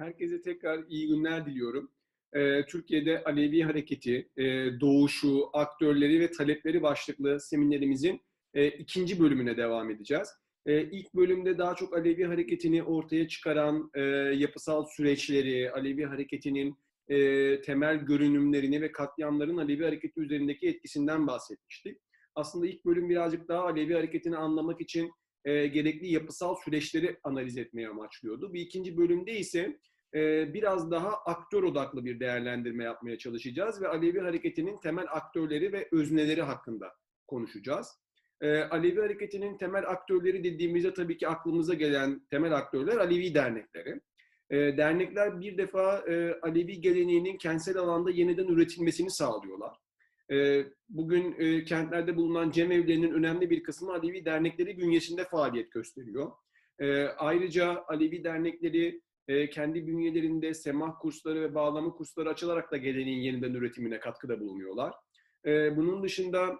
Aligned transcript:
Herkese 0.00 0.42
tekrar 0.42 0.84
iyi 0.88 1.08
günler 1.08 1.46
diliyorum. 1.46 1.90
Ee, 2.32 2.66
Türkiye'de 2.66 3.24
Alevi 3.24 3.62
Hareketi, 3.62 4.28
e, 4.36 4.44
doğuşu, 4.80 5.50
aktörleri 5.52 6.20
ve 6.20 6.30
talepleri 6.30 6.82
başlıklı 6.82 7.40
seminerimizin 7.40 8.20
e, 8.54 8.68
ikinci 8.68 9.20
bölümüne 9.20 9.56
devam 9.56 9.90
edeceğiz. 9.90 10.28
E, 10.66 10.82
ilk 10.82 11.14
bölümde 11.14 11.58
daha 11.58 11.74
çok 11.74 11.96
Alevi 11.96 12.24
Hareketi'ni 12.24 12.82
ortaya 12.82 13.28
çıkaran 13.28 13.90
e, 13.94 14.00
yapısal 14.34 14.84
süreçleri, 14.96 15.70
Alevi 15.70 16.04
Hareketi'nin 16.04 16.76
e, 17.08 17.60
temel 17.60 17.96
görünümlerini 17.96 18.80
ve 18.80 18.92
katliamların 18.92 19.56
Alevi 19.56 19.84
Hareketi 19.84 20.20
üzerindeki 20.20 20.68
etkisinden 20.68 21.26
bahsetmiştik. 21.26 21.98
Aslında 22.34 22.66
ilk 22.66 22.84
bölüm 22.84 23.08
birazcık 23.08 23.48
daha 23.48 23.62
Alevi 23.62 23.94
Hareketi'ni 23.94 24.36
anlamak 24.36 24.80
için 24.80 25.10
e, 25.44 25.66
gerekli 25.66 26.12
yapısal 26.12 26.54
süreçleri 26.64 27.16
analiz 27.22 27.58
etmeye 27.58 27.88
amaçlıyordu. 27.88 28.54
Bir 28.54 28.60
ikinci 28.60 28.96
bölümde 28.96 29.38
ise 29.38 29.78
e, 30.14 30.54
biraz 30.54 30.90
daha 30.90 31.14
aktör 31.14 31.62
odaklı 31.62 32.04
bir 32.04 32.20
değerlendirme 32.20 32.84
yapmaya 32.84 33.18
çalışacağız 33.18 33.82
ve 33.82 33.88
Alevi 33.88 34.20
Hareketi'nin 34.20 34.80
temel 34.80 35.06
aktörleri 35.10 35.72
ve 35.72 35.88
özneleri 35.92 36.42
hakkında 36.42 36.92
konuşacağız. 37.26 37.88
E, 38.40 38.60
Alevi 38.60 39.00
Hareketi'nin 39.00 39.58
temel 39.58 39.88
aktörleri 39.88 40.44
dediğimizde 40.44 40.94
tabii 40.94 41.16
ki 41.16 41.28
aklımıza 41.28 41.74
gelen 41.74 42.26
temel 42.30 42.52
aktörler 42.52 42.96
Alevi 42.96 43.34
dernekleri. 43.34 44.00
E, 44.50 44.56
dernekler 44.56 45.40
bir 45.40 45.58
defa 45.58 45.98
e, 46.08 46.40
Alevi 46.42 46.80
geleneğinin 46.80 47.38
kentsel 47.38 47.76
alanda 47.76 48.10
yeniden 48.10 48.46
üretilmesini 48.46 49.10
sağlıyorlar. 49.10 49.76
Bugün 50.88 51.34
e, 51.38 51.64
kentlerde 51.64 52.16
bulunan 52.16 52.50
cemevlerinin 52.50 53.12
önemli 53.12 53.50
bir 53.50 53.62
kısmı 53.62 53.92
Alevi 53.92 54.24
dernekleri 54.24 54.78
bünyesinde 54.78 55.24
faaliyet 55.24 55.72
gösteriyor. 55.72 56.32
Ayrıca 57.18 57.84
Alevi 57.88 58.24
dernekleri 58.24 59.00
e, 59.30 59.50
kendi 59.50 59.86
bünyelerinde 59.86 60.54
semah 60.54 60.98
kursları 61.00 61.40
ve 61.40 61.54
bağlama 61.54 61.92
kursları 61.92 62.28
açılarak 62.28 62.72
da 62.72 62.76
geleneğin 62.76 63.20
yeniden 63.20 63.54
üretimine 63.54 64.00
katkıda 64.00 64.40
bulunuyorlar. 64.40 64.94
E, 65.46 65.76
bunun 65.76 66.02
dışında 66.02 66.58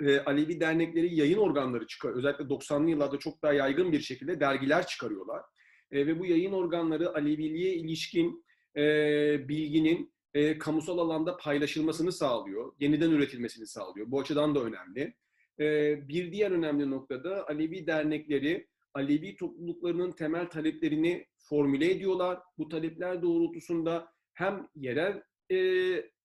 e, 0.00 0.20
Alevi 0.20 0.60
dernekleri 0.60 1.14
yayın 1.14 1.38
organları 1.38 1.86
çıkıyor. 1.86 2.16
Özellikle 2.16 2.44
90'lı 2.44 2.90
yıllarda 2.90 3.18
çok 3.18 3.42
daha 3.42 3.52
yaygın 3.52 3.92
bir 3.92 4.00
şekilde 4.00 4.40
dergiler 4.40 4.86
çıkarıyorlar. 4.86 5.42
E, 5.90 6.06
ve 6.06 6.18
bu 6.18 6.26
yayın 6.26 6.52
organları 6.52 7.14
Aleviliğe 7.14 7.74
ilişkin 7.74 8.44
e, 8.76 8.82
bilginin 9.48 10.12
e, 10.34 10.58
kamusal 10.58 10.98
alanda 10.98 11.36
paylaşılmasını 11.36 12.12
sağlıyor, 12.12 12.72
yeniden 12.80 13.10
üretilmesini 13.10 13.66
sağlıyor. 13.66 14.10
Bu 14.10 14.20
açıdan 14.20 14.54
da 14.54 14.60
önemli. 14.60 15.14
Bir 16.08 16.32
diğer 16.32 16.50
önemli 16.50 16.90
noktada 16.90 17.48
Alevi 17.48 17.86
dernekleri 17.86 18.68
Alevi 18.94 19.36
topluluklarının 19.36 20.12
temel 20.12 20.46
taleplerini 20.46 21.26
formüle 21.38 21.90
ediyorlar. 21.90 22.40
Bu 22.58 22.68
talepler 22.68 23.22
doğrultusunda 23.22 24.12
hem 24.34 24.68
yerel 24.74 25.22
e, 25.50 25.56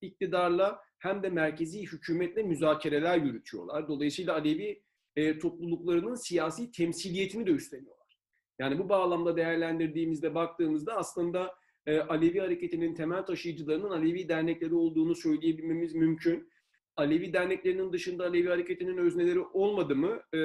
iktidarla 0.02 0.80
hem 1.00 1.24
de 1.24 1.30
merkezi 1.30 1.82
hükümetle 1.82 2.44
müzakereler 2.44 3.18
yürütüyorlar. 3.18 3.88
Dolayısıyla 3.88 4.34
Alevi 4.34 4.84
e, 5.16 5.40
topluluklarının 5.40 6.16
siyasi 6.16 6.72
temsiliyetini 6.72 7.48
de 7.48 7.52
üstleniyorlar. 7.52 8.18
Yani 8.60 8.80
bu 8.80 8.90
bağlamda 8.90 9.38
değerlendirdiğimizde 9.38 10.36
baktığımızda 10.36 10.96
aslında 10.98 11.56
e, 11.86 12.00
Alevi 12.00 12.40
hareketinin 12.40 12.96
temel 12.96 13.26
taşıyıcılarının 13.26 13.90
Alevi 13.90 14.30
dernekleri 14.30 14.76
olduğunu 14.76 15.16
söyleyebilmemiz 15.16 15.96
mümkün. 15.96 16.50
Alevi 16.98 17.34
derneklerinin 17.34 17.94
dışında 17.94 18.26
Alevi 18.26 18.50
hareketinin 18.50 18.98
özneleri 18.98 19.40
olmadı 19.40 19.96
mı? 19.96 20.22
E, 20.34 20.40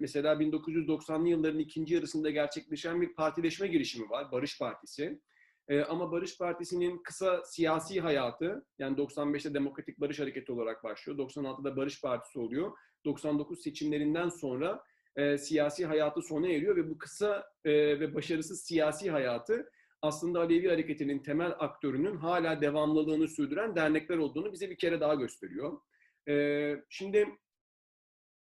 mesela 0.00 0.34
1990'lı 0.34 1.28
yılların 1.28 1.58
ikinci 1.58 1.94
yarısında 1.94 2.30
gerçekleşen 2.30 3.00
bir 3.00 3.14
partileşme 3.14 3.66
girişimi 3.68 4.10
var, 4.10 4.32
Barış 4.32 4.58
Partisi. 4.58 5.20
E, 5.68 5.80
ama 5.80 6.12
Barış 6.12 6.38
Partisi'nin 6.38 7.02
kısa 7.02 7.44
siyasi 7.44 8.00
hayatı, 8.00 8.66
yani 8.78 8.96
95'te 8.96 9.54
Demokratik 9.54 10.00
Barış 10.00 10.20
Hareketi 10.20 10.52
olarak 10.52 10.84
başlıyor, 10.84 11.18
96'da 11.18 11.76
Barış 11.76 12.00
Partisi 12.00 12.38
oluyor. 12.38 12.72
99 13.04 13.62
seçimlerinden 13.62 14.28
sonra 14.28 14.82
e, 15.16 15.38
siyasi 15.38 15.86
hayatı 15.86 16.22
sona 16.22 16.48
eriyor 16.48 16.76
ve 16.76 16.90
bu 16.90 16.98
kısa 16.98 17.44
e, 17.64 17.72
ve 18.00 18.14
başarısız 18.14 18.64
siyasi 18.64 19.10
hayatı 19.10 19.70
aslında 20.02 20.40
Alevi 20.40 20.68
hareketinin 20.68 21.18
temel 21.18 21.52
aktörünün 21.58 22.16
hala 22.16 22.60
devamlılığını 22.60 23.28
sürdüren 23.28 23.76
dernekler 23.76 24.18
olduğunu 24.18 24.52
bize 24.52 24.70
bir 24.70 24.76
kere 24.76 25.00
daha 25.00 25.14
gösteriyor. 25.14 25.80
Şimdi 26.88 27.28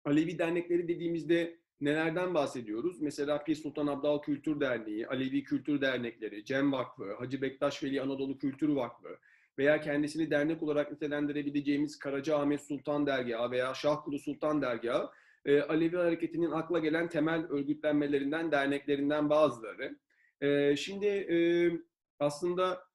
Alevi 0.06 0.40
dernekleri 0.40 0.88
dediğimizde 0.88 1.58
nelerden 1.82 2.34
bahsediyoruz? 2.34 3.02
Mesela 3.02 3.44
Pir 3.44 3.56
Sultan 3.56 3.88
Abdal 3.88 4.22
Kültür 4.22 4.60
Derneği, 4.60 5.08
Alevi 5.08 5.44
Kültür 5.44 5.82
Dernekleri, 5.82 6.46
Cem 6.46 6.72
Vakfı, 6.72 7.14
Hacı 7.14 7.42
Bektaş 7.42 7.84
Veli 7.84 8.02
Anadolu 8.02 8.38
Kültür 8.38 8.70
Vakfı 8.70 9.18
veya 9.58 9.82
kendisini 9.82 10.32
dernek 10.32 10.64
olarak 10.64 10.92
nitelendirebileceğimiz 10.92 12.00
Karaca 12.00 12.38
Ahmet 12.38 12.62
Sultan 12.62 13.08
Dergahı 13.08 13.52
veya 13.52 13.74
Şahkulu 13.74 14.20
Sultan 14.20 14.62
Dergahı, 14.62 15.10
Alevi 15.70 15.96
hareketinin 15.96 16.52
akla 16.52 16.80
gelen 16.80 17.10
temel 17.10 17.46
örgütlenmelerinden, 17.50 18.52
derneklerinden 18.52 19.30
bazıları. 19.30 19.98
Şimdi 20.78 21.28
aslında 22.20 22.88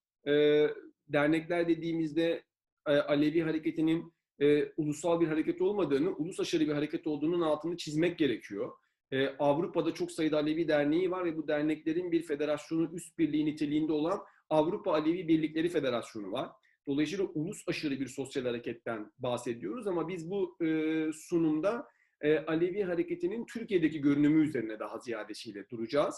dernekler 1.08 1.68
dediğimizde 1.68 2.42
Alevi 2.84 3.40
hareketinin 3.40 4.12
e, 4.40 4.72
ulusal 4.76 5.20
bir 5.20 5.26
hareket 5.26 5.60
olmadığını, 5.60 6.14
ulus 6.16 6.40
aşırı 6.40 6.66
bir 6.66 6.72
hareket 6.72 7.06
olduğunun 7.06 7.40
altını 7.40 7.76
çizmek 7.76 8.18
gerekiyor. 8.18 8.72
E, 9.12 9.28
Avrupa'da 9.28 9.94
çok 9.94 10.12
sayıda 10.12 10.36
Alevi 10.36 10.68
derneği 10.68 11.10
var 11.10 11.24
ve 11.24 11.36
bu 11.36 11.48
derneklerin 11.48 12.12
bir 12.12 12.22
federasyonu 12.22 12.90
üst 12.92 13.18
birliği 13.18 13.46
niteliğinde 13.46 13.92
olan 13.92 14.20
Avrupa 14.50 14.92
Alevi 14.92 15.28
Birlikleri 15.28 15.68
Federasyonu 15.68 16.32
var. 16.32 16.50
Dolayısıyla 16.86 17.24
ulus 17.24 17.68
aşırı 17.68 18.00
bir 18.00 18.06
sosyal 18.06 18.44
hareketten 18.44 19.12
bahsediyoruz 19.18 19.86
ama 19.86 20.08
biz 20.08 20.30
bu 20.30 20.56
e, 20.64 20.66
sunumda 21.12 21.86
e, 22.20 22.38
Alevi 22.38 22.82
hareketinin 22.82 23.46
Türkiye'deki 23.46 24.00
görünümü 24.00 24.44
üzerine 24.44 24.78
daha 24.78 24.98
ziyadesiyle 24.98 25.68
duracağız. 25.70 26.14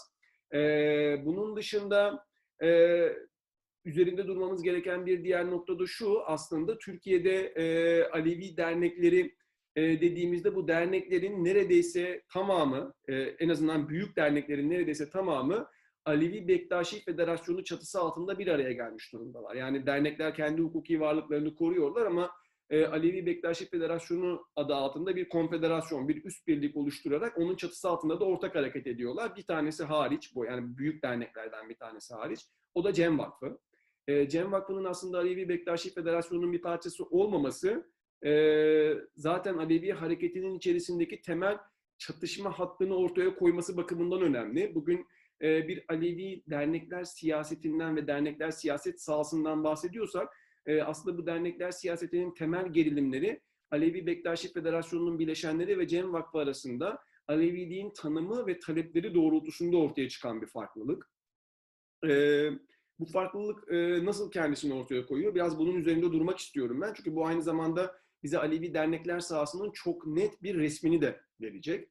E, 0.54 0.59
bunun 1.25 1.56
dışında 1.56 2.25
e, 2.62 2.69
üzerinde 3.84 4.26
durmamız 4.26 4.62
gereken 4.62 5.06
bir 5.06 5.25
diğer 5.25 5.50
nokta 5.50 5.78
da 5.78 5.87
şu 5.87 6.22
aslında 6.26 6.78
Türkiye'de 6.78 7.47
e, 7.47 8.04
Alevi 8.04 8.56
dernekleri 8.56 9.34
e, 9.76 9.82
dediğimizde 9.82 10.54
bu 10.54 10.69
derneklerin 10.69 11.44
neredeyse 11.44 12.22
tamamı 12.32 12.94
e, 13.09 13.15
en 13.15 13.48
azından 13.48 13.88
büyük 13.88 14.16
derneklerin 14.16 14.71
neredeyse 14.71 15.10
tamamı 15.10 15.69
Alevi 16.04 16.48
Bektaşi 16.48 17.04
Federasyonu 17.04 17.65
çatısı 17.65 18.00
altında 18.00 18.38
bir 18.38 18.47
araya 18.47 18.72
gelmiş 18.72 19.12
durumdalar. 19.12 19.54
Yani 19.54 19.87
dernekler 19.87 20.34
kendi 20.34 20.62
hukuki 20.62 21.00
varlıklarını 21.00 21.54
koruyorlar 21.54 22.06
ama 22.06 22.31
e, 22.71 22.87
Alevi 22.87 23.26
Bektaşi 23.26 23.69
Federasyonu 23.69 24.47
adı 24.56 24.75
altında 24.75 25.16
bir 25.16 25.28
konfederasyon, 25.28 26.09
bir 26.09 26.25
üst 26.25 26.47
birlik 26.47 26.76
oluşturarak 26.76 27.38
onun 27.38 27.56
çatısı 27.56 27.88
altında 27.88 28.21
da 28.21 28.25
ortak 28.25 28.54
hareket 28.54 28.87
ediyorlar. 28.87 29.37
Bir 29.37 29.42
tanesi 29.42 29.84
hariç, 29.84 30.34
bu 30.34 30.44
yani 30.44 30.78
büyük 30.78 31.03
derneklerden 31.03 31.69
bir 31.69 31.76
tanesi 31.76 32.15
hariç, 32.15 32.41
o 32.75 32.84
da 32.84 32.92
Cem 32.92 33.19
Vakfı. 33.19 33.59
E, 34.09 34.29
Cem 34.29 34.53
Vakfı'nın 34.53 34.85
aslında 34.85 35.19
Alevi 35.19 35.49
Bektaşi 35.49 35.95
Federasyonu'nun 35.95 36.53
bir 36.53 36.63
parçası 36.63 37.05
olmaması 37.05 37.93
e, 38.25 38.95
zaten 39.17 39.59
Alevi 39.59 39.93
hareketinin 39.93 40.55
içerisindeki 40.55 41.23
temel 41.23 41.59
çatışma 41.99 42.59
hattını 42.59 42.97
ortaya 42.97 43.35
koyması 43.35 43.77
bakımından 43.77 44.23
önemli. 44.23 44.75
Bugün 44.75 45.07
e, 45.43 45.69
bir 45.69 45.85
Alevi 45.89 46.43
dernekler 46.51 47.05
siyasetinden 47.05 47.97
ve 47.97 48.07
dernekler 48.07 48.51
siyaset 48.51 49.01
sahasından 49.01 49.65
bahsediyorsak 49.65 50.29
e, 50.67 50.83
aslında 50.83 51.19
bu 51.19 51.27
dernekler 51.27 51.71
siyasetinin 51.71 52.34
temel 52.34 52.73
gerilimleri 52.73 53.41
Alevi 53.71 54.07
Bektaşi 54.07 54.53
Federasyonu'nun 54.53 55.19
bileşenleri 55.19 55.79
ve 55.79 55.89
Cem 55.89 56.13
Vakfı 56.13 56.39
arasında 56.39 56.99
Aleviliğin 57.29 57.91
tanımı 57.91 58.47
ve 58.47 58.59
talepleri 58.59 59.15
doğrultusunda 59.15 59.77
ortaya 59.77 60.09
çıkan 60.09 60.43
bir 60.43 60.47
farklılık. 60.47 61.10
Evet 62.03 62.72
bu 63.03 63.07
farklılık 63.07 63.72
e, 63.72 64.04
nasıl 64.04 64.31
kendisini 64.31 64.75
ortaya 64.75 65.07
koyuyor? 65.07 65.34
Biraz 65.34 65.59
bunun 65.59 65.75
üzerinde 65.75 66.13
durmak 66.13 66.39
istiyorum 66.39 66.81
ben. 66.81 66.93
Çünkü 66.95 67.15
bu 67.15 67.27
aynı 67.27 67.43
zamanda 67.43 67.97
bize 68.22 68.39
Alevi 68.39 68.75
dernekler 68.75 69.21
sahasının 69.21 69.71
çok 69.71 70.07
net 70.07 70.43
bir 70.43 70.59
resmini 70.59 71.03
de 71.03 71.21
verecek. 71.41 71.89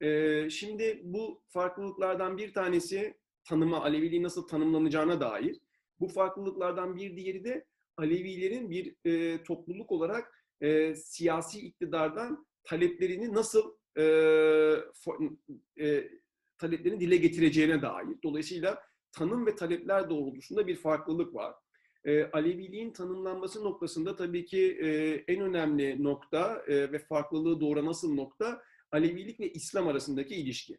E, 0.00 0.50
şimdi 0.50 1.00
bu 1.04 1.42
farklılıklardan 1.48 2.36
bir 2.36 2.52
tanesi 2.52 3.14
tanıma, 3.44 3.82
Aleviliği 3.84 4.22
nasıl 4.22 4.48
tanımlanacağına 4.48 5.20
dair. 5.20 5.60
Bu 6.00 6.08
farklılıklardan 6.08 6.96
bir 6.96 7.16
diğeri 7.16 7.44
de 7.44 7.64
Alevilerin 7.96 8.70
bir 8.70 8.96
e, 9.04 9.42
topluluk 9.42 9.92
olarak 9.92 10.46
e, 10.60 10.94
siyasi 10.94 11.60
iktidardan 11.60 12.46
taleplerini 12.64 13.34
nasıl 13.34 13.74
e, 13.98 14.04
for, 14.94 15.20
e, 15.80 16.08
taleplerini 16.58 17.00
dile 17.00 17.16
getireceğine 17.16 17.82
dair. 17.82 18.16
Dolayısıyla 18.22 18.82
tanım 19.14 19.46
ve 19.46 19.56
talepler 19.56 20.10
doğrultusunda 20.10 20.66
bir 20.66 20.76
farklılık 20.76 21.34
var. 21.34 21.54
E, 22.04 22.24
Aleviliğin 22.24 22.92
tanımlanması 22.92 23.64
noktasında 23.64 24.16
tabii 24.16 24.44
ki 24.44 24.78
e, 24.80 24.88
en 25.32 25.40
önemli 25.40 26.02
nokta 26.02 26.64
e, 26.66 26.92
ve 26.92 26.98
farklılığı 26.98 27.60
doğuran 27.60 27.86
asıl 27.86 28.14
nokta 28.14 28.62
Alevilik 28.92 29.40
ve 29.40 29.52
İslam 29.52 29.88
arasındaki 29.88 30.34
ilişki. 30.34 30.78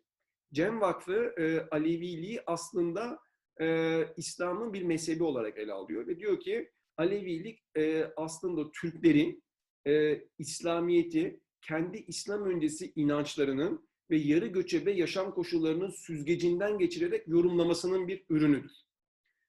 Cem 0.54 0.82
Vakfı 0.82 1.34
e, 1.38 1.68
Aleviliği 1.72 2.42
aslında 2.46 3.20
e, 3.62 4.00
İslam'ın 4.18 4.74
bir 4.74 4.84
mezhebi 4.84 5.24
olarak 5.24 5.58
ele 5.58 5.74
alıyor 5.74 6.08
ve 6.08 6.20
diyor 6.20 6.40
ki 6.40 6.72
Alevilik 6.98 7.60
e, 7.78 8.06
aslında 8.16 8.72
Türklerin 8.72 9.44
e, 9.88 10.22
İslamiyeti 10.40 11.40
kendi 11.62 11.98
İslam 11.98 12.46
öncesi 12.46 12.94
inançlarının 12.96 13.85
ve 14.10 14.18
yarı 14.18 14.48
göçebe 14.48 14.92
yaşam 14.92 15.32
koşullarının 15.32 15.90
süzgecinden 15.90 16.78
geçirerek 16.78 17.28
yorumlamasının 17.28 18.08
bir 18.08 18.26
ürünüdür. 18.30 18.72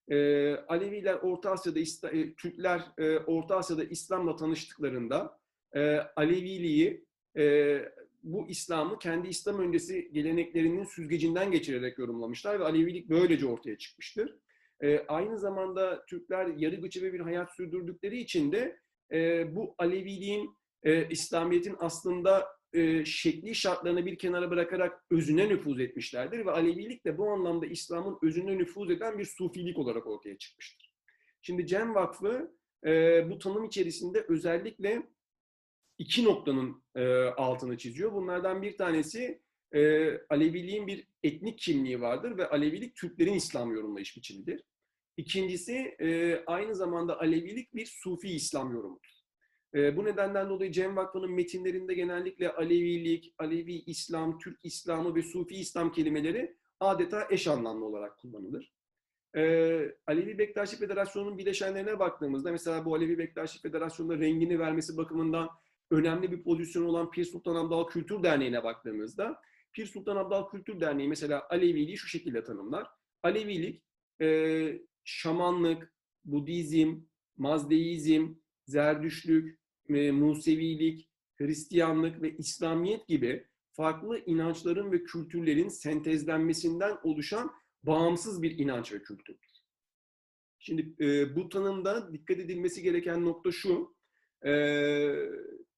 E, 0.09 0.51
Aleviler 0.55 1.15
Orta 1.15 1.51
Asya'da, 1.51 2.11
e, 2.11 2.35
Türkler 2.35 2.81
e, 2.99 3.19
Orta 3.19 3.57
Asya'da 3.57 3.85
İslam'la 3.85 4.37
tanıştıklarında 4.37 5.39
e, 5.75 5.97
Aleviliği, 5.97 7.07
e, 7.37 7.79
bu 8.23 8.49
İslam'ı 8.49 8.99
kendi 8.99 9.29
İslam 9.29 9.59
öncesi 9.59 10.11
geleneklerinin 10.13 10.85
süzgecinden 10.85 11.51
geçirerek 11.51 11.99
yorumlamışlar 11.99 12.61
ve 12.61 12.65
Alevilik 12.65 13.09
böylece 13.09 13.47
ortaya 13.47 13.79
çıkmıştır. 13.79 14.39
E, 14.83 14.99
aynı 14.99 15.39
zamanda 15.39 16.07
Türkler 16.07 16.47
yarı 16.47 16.77
göçebe 16.77 17.13
bir 17.13 17.21
hayat 17.21 17.55
sürdürdükleri 17.57 18.19
için 18.19 18.53
de 18.53 18.81
e, 19.13 19.55
bu 19.57 19.75
Aleviliğin, 19.79 20.57
e, 20.83 21.09
İslamiyet'in 21.09 21.77
aslında 21.79 22.56
e, 22.77 23.05
şekli 23.05 23.55
şartlarını 23.55 24.07
bir 24.07 24.19
kenara 24.19 24.51
bırakarak 24.51 25.05
özüne 25.11 25.49
nüfuz 25.49 25.81
etmişlerdir 25.81 26.47
ve 26.47 26.51
Alevilik 26.51 27.05
de 27.05 27.19
bu 27.19 27.31
anlamda 27.31 27.67
İslam'ın 27.67 28.19
özüne 28.23 28.59
nüfuz 28.59 28.91
eden 28.91 29.19
bir 29.19 29.25
sufilik 29.25 29.79
olarak 29.79 30.07
ortaya 30.07 30.39
çıkmıştır. 30.39 30.93
Şimdi 31.43 31.67
Cem 31.67 31.95
Vakfı 31.95 32.57
e, 32.87 32.91
bu 33.31 33.39
tanım 33.39 33.65
içerisinde 33.65 34.27
özellikle 34.29 35.03
iki 35.99 36.25
noktanın 36.25 36.85
e, 36.95 37.05
altını 37.23 37.79
çiziyor. 37.79 38.13
Bunlardan 38.13 38.63
bir 38.63 38.77
tanesi 38.77 39.41
e, 39.75 40.11
Aleviliğin 40.31 40.87
bir 40.87 41.09
etnik 41.23 41.59
kimliği 41.59 42.01
vardır 42.01 42.39
ve 42.39 42.49
Alevilik 42.49 42.97
Türklerin 42.97 43.35
İslam 43.35 43.73
yorumlayış 43.75 44.17
biçimidir. 44.17 44.63
İkincisi 45.17 45.97
e, 46.01 46.41
aynı 46.47 46.75
zamanda 46.75 47.21
Alevilik 47.21 47.75
bir 47.75 47.87
Sufi 47.87 48.29
İslam 48.29 48.75
yorumudur. 48.75 49.16
E, 49.75 49.97
bu 49.97 50.05
nedenden 50.05 50.49
dolayı 50.49 50.73
Cem 50.73 50.97
Vakfı'nın 50.97 51.31
metinlerinde 51.31 51.95
genellikle 51.95 52.53
Alevilik, 52.53 53.35
Alevi 53.39 53.75
İslam, 53.75 54.39
Türk 54.39 54.61
İslamı 54.63 55.15
ve 55.15 55.23
Sufi 55.23 55.55
İslam 55.55 55.93
kelimeleri 55.93 56.57
adeta 56.81 57.27
eş 57.31 57.49
anlamlı 57.49 57.85
olarak 57.85 58.19
kullanılır. 58.19 58.77
Ee, 59.37 59.95
Alevi 60.07 60.39
Bektaşi 60.39 60.77
Federasyonu'nun 60.77 61.39
bileşenlerine 61.39 61.99
baktığımızda 61.99 62.53
mesela 62.53 62.85
bu 62.85 62.95
Alevi 62.95 63.19
Bektaşi 63.19 63.61
Federasyonu'na 63.61 64.19
rengini 64.19 64.59
vermesi 64.59 64.97
bakımından 64.97 65.49
önemli 65.91 66.33
bir 66.33 66.43
pozisyon 66.43 66.85
olan 66.85 67.11
Pir 67.11 67.25
Sultan 67.25 67.57
Abdal 67.57 67.87
Kültür 67.87 68.23
Derneği'ne 68.23 68.65
baktığımızda 68.65 69.41
Pir 69.73 69.87
Sultan 69.87 70.17
Abdal 70.17 70.49
Kültür 70.49 70.81
Derneği 70.81 71.09
mesela 71.09 71.47
Aleviliği 71.51 71.97
şu 71.97 72.09
şekilde 72.09 72.45
tanımlar. 72.45 72.87
Alevilik, 73.23 73.83
e, 74.21 74.81
şamanlık, 75.05 75.95
Budizm, 76.25 77.01
Mazdeizm, 77.37 78.35
Zerdüşlük, 78.67 79.59
e, 79.89 80.11
Musevilik, 80.11 81.09
Hristiyanlık 81.37 82.23
ve 82.23 82.37
İslamiyet 82.37 83.09
gibi 83.09 83.47
farklı 83.73 84.19
inançların 84.27 84.93
ve 84.93 85.05
kültürlerin 85.05 85.69
sentezlenmesinden 85.69 86.97
oluşan 87.03 87.51
bağımsız 87.83 88.43
bir 88.43 88.59
inanç 88.59 88.93
ve 88.93 89.03
kültürdür. 89.03 89.47
Şimdi 90.59 91.05
e, 91.05 91.37
bu 91.37 91.49
tanımda 91.49 92.13
dikkat 92.13 92.39
edilmesi 92.39 92.83
gereken 92.83 93.25
nokta 93.25 93.53
şu, 93.53 93.97
e, 94.47 94.53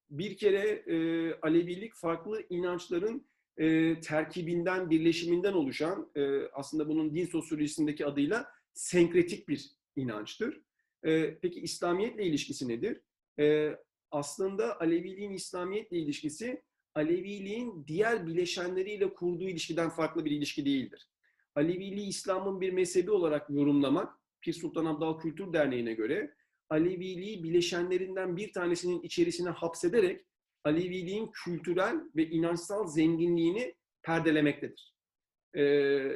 bir 0.09 0.37
kere 0.37 0.67
e, 0.67 1.33
Alevilik 1.41 1.95
farklı 1.95 2.43
inançların 2.49 3.27
e, 3.57 3.99
terkibinden, 4.01 4.89
birleşiminden 4.89 5.53
oluşan, 5.53 6.11
e, 6.15 6.47
aslında 6.53 6.87
bunun 6.87 7.15
din 7.15 7.25
sosyolojisindeki 7.25 8.05
adıyla 8.05 8.51
senkretik 8.73 9.47
bir 9.47 9.71
inançtır. 9.95 10.61
E, 11.05 11.37
peki 11.41 11.59
İslamiyetle 11.59 12.25
ilişkisi 12.25 12.67
nedir? 12.67 13.01
E, 13.39 13.75
aslında 14.11 14.79
Aleviliğin 14.79 15.31
İslamiyetle 15.31 15.97
ilişkisi, 15.97 16.63
Aleviliğin 16.95 17.85
diğer 17.87 18.27
bileşenleriyle 18.27 19.13
kurduğu 19.13 19.49
ilişkiden 19.49 19.89
farklı 19.89 20.25
bir 20.25 20.31
ilişki 20.31 20.65
değildir. 20.65 21.09
Aleviliği 21.55 22.07
İslam'ın 22.07 22.61
bir 22.61 22.73
mezhebi 22.73 23.11
olarak 23.11 23.49
yorumlamak, 23.49 24.13
Pir 24.41 24.53
Sultan 24.53 24.85
Abdal 24.85 25.19
Kültür 25.19 25.53
Derneği'ne 25.53 25.93
göre 25.93 26.33
Aleviliği 26.69 27.43
bileşenlerinden 27.43 28.37
bir 28.37 28.53
tanesinin 28.53 29.01
içerisine 29.01 29.49
hapsederek 29.49 30.25
Aleviliğin 30.63 31.31
kültürel 31.43 31.95
ve 32.15 32.29
inançsal 32.29 32.87
zenginliğini 32.87 33.75
perdelemektedir. 34.03 34.93
Ee, 35.57 36.11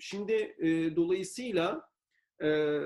şimdi 0.00 0.32
e, 0.58 0.96
dolayısıyla 0.96 1.91
e, 2.42 2.80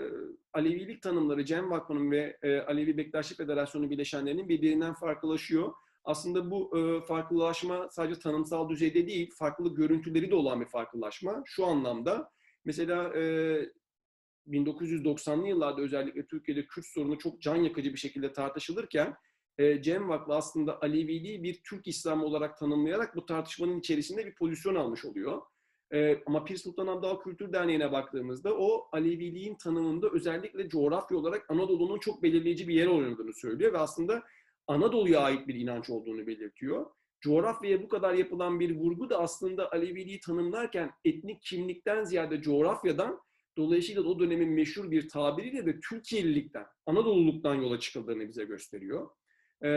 Alevilik 0.53 1.03
tanımları 1.03 1.45
Cem 1.45 1.71
Vakfı'nın 1.71 2.11
ve 2.11 2.37
e, 2.43 2.61
Alevi 2.61 2.97
Bektaşi 2.97 3.35
Federasyonu 3.35 3.91
bileşenlerinin 3.91 4.49
birbirinden 4.49 4.95
farklılaşıyor. 4.95 5.73
Aslında 6.05 6.51
bu 6.51 6.79
e, 6.79 7.07
farklılaşma 7.07 7.89
sadece 7.91 8.21
tanımsal 8.21 8.69
düzeyde 8.69 9.07
değil, 9.07 9.31
farklı 9.39 9.75
görüntüleri 9.75 10.31
de 10.31 10.35
olan 10.35 10.61
bir 10.61 10.67
farklılaşma. 10.67 11.43
Şu 11.47 11.67
anlamda 11.67 12.31
mesela 12.65 13.15
e, 13.15 13.23
1990'lı 14.49 15.49
yıllarda 15.49 15.83
özellikle 15.83 16.27
Türkiye'de 16.27 16.67
Kürt 16.67 16.87
sorunu 16.87 17.19
çok 17.19 17.43
can 17.43 17.57
yakıcı 17.57 17.93
bir 17.93 17.99
şekilde 17.99 18.33
tartışılırken 18.33 19.15
e, 19.59 19.83
Cem 19.83 20.09
Vakfı 20.09 20.35
aslında 20.35 20.83
Aleviliği 20.83 21.43
bir 21.43 21.61
Türk 21.71 21.87
İslamı 21.87 22.25
olarak 22.25 22.59
tanımlayarak 22.59 23.17
bu 23.17 23.27
tartışmanın 23.27 23.79
içerisinde 23.79 24.27
bir 24.27 24.35
pozisyon 24.35 24.75
almış 24.75 25.05
oluyor. 25.05 25.43
E, 25.93 26.23
ama 26.27 26.45
Pir 26.45 26.57
Sultan 26.57 26.87
Abdal 26.87 27.21
Kültür 27.21 27.53
Derneği'ne 27.53 27.93
baktığımızda 27.93 28.55
o 28.57 28.89
Aleviliğin 28.93 29.55
tanımında 29.55 30.09
özellikle 30.11 30.69
coğrafya 30.69 31.19
olarak 31.19 31.51
Anadolu'nun 31.51 31.99
çok 31.99 32.23
belirleyici 32.23 32.69
bir 32.69 32.75
yer 32.75 32.87
oynadığını 32.87 33.35
söylüyor 33.35 33.73
ve 33.73 33.79
aslında 33.79 34.23
Anadolu'ya 34.67 35.21
ait 35.21 35.49
bir 35.49 35.55
inanç 35.55 35.91
olduğunu 35.91 36.27
belirtiyor. 36.27 36.87
Coğrafyaya 37.21 37.83
bu 37.83 37.89
kadar 37.89 38.15
yapılan 38.15 38.61
bir 38.61 38.77
vurgu 38.77 39.11
da 39.11 39.19
aslında 39.19 39.73
Aleviliği 39.73 40.21
tanımlarken 40.21 40.91
etnik 41.05 41.43
kimlikten 41.43 42.05
ziyade 42.05 42.43
coğrafyadan 42.43 43.21
Dolayısıyla 43.59 44.03
o 44.03 44.19
dönemin 44.19 44.49
meşhur 44.49 44.91
bir 44.91 45.09
tabiriyle 45.09 45.67
de 45.67 45.81
Türkiye'lilikten, 45.81 46.67
Anadolu'luktan 46.87 47.55
yola 47.55 47.81
çıkıldığını 47.81 48.29
bize 48.29 48.45
gösteriyor. 48.45 49.11
Ee, 49.65 49.71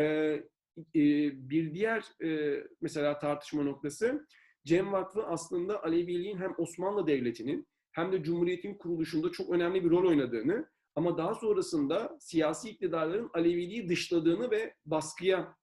e, 0.95 1.03
bir 1.49 1.73
diğer 1.73 2.03
e, 2.23 2.59
mesela 2.81 3.19
tartışma 3.19 3.63
noktası, 3.63 4.27
Cem 4.65 4.91
Vakfı 4.91 5.23
aslında 5.23 5.83
Aleviliğin 5.83 6.37
hem 6.37 6.53
Osmanlı 6.57 7.07
Devleti'nin 7.07 7.67
hem 7.91 8.11
de 8.11 8.23
Cumhuriyet'in 8.23 8.77
kuruluşunda 8.77 9.31
çok 9.31 9.49
önemli 9.49 9.83
bir 9.83 9.89
rol 9.89 10.09
oynadığını 10.09 10.69
ama 10.95 11.17
daha 11.17 11.35
sonrasında 11.35 12.17
siyasi 12.19 12.69
iktidarların 12.69 13.29
Aleviliği 13.33 13.89
dışladığını 13.89 14.51
ve 14.51 14.75
baskıya 14.85 15.55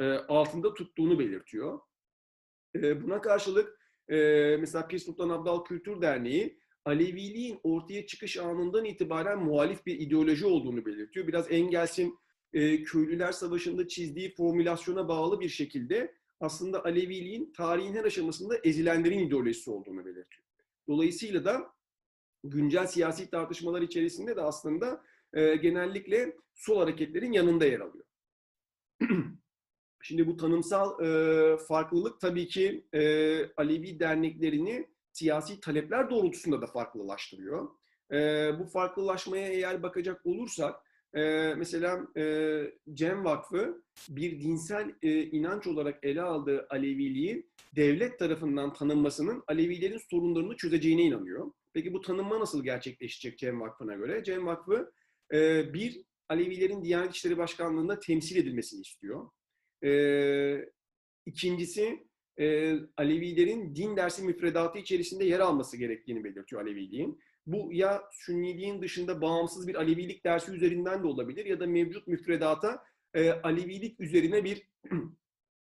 e, 0.00 0.04
altında 0.12 0.74
tuttuğunu 0.74 1.18
belirtiyor. 1.18 1.80
E, 2.74 3.02
buna 3.02 3.20
karşılık 3.20 3.80
e, 4.08 4.16
mesela 4.60 4.88
Pir 4.88 4.98
Sultan 4.98 5.28
Abdal 5.28 5.64
Kültür 5.64 6.02
Derneği 6.02 6.58
Aleviliğin 6.84 7.60
ortaya 7.62 8.06
çıkış 8.06 8.36
anından 8.36 8.84
itibaren 8.84 9.38
muhalif 9.38 9.86
bir 9.86 9.98
ideoloji 9.98 10.46
olduğunu 10.46 10.86
belirtiyor. 10.86 11.26
Biraz 11.26 11.52
Engels'in 11.52 12.18
e, 12.52 12.82
Köylüler 12.82 13.32
Savaşı'nda 13.32 13.88
çizdiği 13.88 14.34
formülasyona 14.34 15.08
bağlı 15.08 15.40
bir 15.40 15.48
şekilde 15.48 16.14
aslında 16.44 16.84
Aleviliğin 16.84 17.52
tarihin 17.52 17.94
her 17.94 18.04
aşamasında 18.04 18.56
ezilenlerin 18.64 19.18
ideolojisi 19.18 19.70
olduğunu 19.70 20.04
belirtiyor. 20.04 20.44
Dolayısıyla 20.88 21.44
da 21.44 21.74
güncel 22.44 22.86
siyasi 22.86 23.30
tartışmalar 23.30 23.82
içerisinde 23.82 24.36
de 24.36 24.40
aslında 24.40 25.04
e, 25.32 25.56
genellikle 25.56 26.36
sol 26.54 26.78
hareketlerin 26.78 27.32
yanında 27.32 27.64
yer 27.64 27.80
alıyor. 27.80 28.04
Şimdi 30.02 30.26
bu 30.26 30.36
tanımsal 30.36 31.04
e, 31.04 31.56
farklılık 31.56 32.20
tabii 32.20 32.48
ki 32.48 32.86
e, 32.92 33.00
Alevi 33.56 34.00
derneklerini 34.00 34.88
siyasi 35.12 35.60
talepler 35.60 36.10
doğrultusunda 36.10 36.62
da 36.62 36.66
farklılaştırıyor. 36.66 37.68
E, 38.12 38.50
bu 38.58 38.64
farklılaşmaya 38.64 39.48
eğer 39.48 39.82
bakacak 39.82 40.26
olursak, 40.26 40.76
e, 41.14 41.54
mesela 41.56 42.06
e, 42.16 42.62
Cem 42.94 43.24
Vakfı 43.24 43.82
bir 44.08 44.40
dinsel 44.40 44.94
e, 45.02 45.22
inanç 45.22 45.66
olarak 45.66 45.98
ele 46.02 46.22
aldığı 46.22 46.66
Aleviliği 46.70 47.46
devlet 47.76 48.18
tarafından 48.18 48.72
tanınmasının 48.72 49.42
Alevilerin 49.46 50.00
sorunlarını 50.10 50.56
çözeceğine 50.56 51.02
inanıyor. 51.02 51.52
Peki 51.72 51.92
bu 51.92 52.00
tanınma 52.00 52.40
nasıl 52.40 52.64
gerçekleşecek 52.64 53.38
Cem 53.38 53.60
Vakfı'na 53.60 53.94
göre? 53.94 54.24
Cem 54.24 54.46
Vakfı 54.46 54.92
e, 55.32 55.72
bir, 55.74 56.04
Alevilerin 56.28 56.84
Diyanet 56.84 57.14
İşleri 57.14 57.38
Başkanlığı'nda 57.38 58.00
temsil 58.00 58.36
edilmesini 58.36 58.80
istiyor. 58.80 59.30
E, 59.84 59.90
ikincisi, 61.26 62.06
e, 62.40 62.76
Alevilerin 62.96 63.74
din 63.76 63.96
dersi 63.96 64.22
müfredatı 64.22 64.78
içerisinde 64.78 65.24
yer 65.24 65.40
alması 65.40 65.76
gerektiğini 65.76 66.24
belirtiyor 66.24 66.62
Aleviliğin. 66.62 67.20
Bu 67.46 67.72
ya 67.72 68.04
Sünniliğin 68.12 68.82
dışında 68.82 69.20
bağımsız 69.20 69.68
bir 69.68 69.74
Alevilik 69.74 70.24
dersi 70.24 70.52
üzerinden 70.52 71.02
de 71.02 71.06
olabilir 71.06 71.46
ya 71.46 71.60
da 71.60 71.66
mevcut 71.66 72.06
müfredata 72.06 72.84
e, 73.14 73.30
Alevilik 73.30 74.00
üzerine 74.00 74.44
bir 74.44 74.68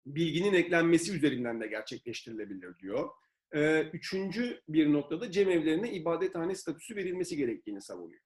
bilginin 0.06 0.52
eklenmesi 0.52 1.16
üzerinden 1.16 1.60
de 1.60 1.66
gerçekleştirilebilir 1.66 2.78
diyor. 2.78 3.10
e, 3.52 3.82
üçüncü 3.92 4.60
bir 4.68 4.92
noktada 4.92 5.30
cemevlerine 5.30 5.92
ibadethane 5.92 6.54
statüsü 6.54 6.96
verilmesi 6.96 7.36
gerektiğini 7.36 7.82
savunuyor. 7.82 8.22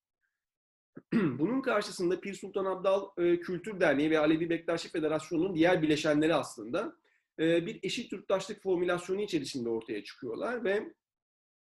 Bunun 1.12 1.60
karşısında 1.60 2.20
Pir 2.20 2.34
Sultan 2.34 2.64
Abdal 2.64 3.08
e, 3.18 3.40
Kültür 3.40 3.80
Derneği 3.80 4.10
ve 4.10 4.18
Alevi 4.18 4.50
Bektaşi 4.50 4.90
Federasyonu'nun 4.90 5.54
diğer 5.54 5.82
bileşenleri 5.82 6.34
aslında 6.34 6.96
e, 7.38 7.66
bir 7.66 7.80
eşit 7.82 8.12
yurttaşlık 8.12 8.62
formülasyonu 8.62 9.22
içerisinde 9.22 9.68
ortaya 9.68 10.04
çıkıyorlar 10.04 10.64
ve 10.64 10.92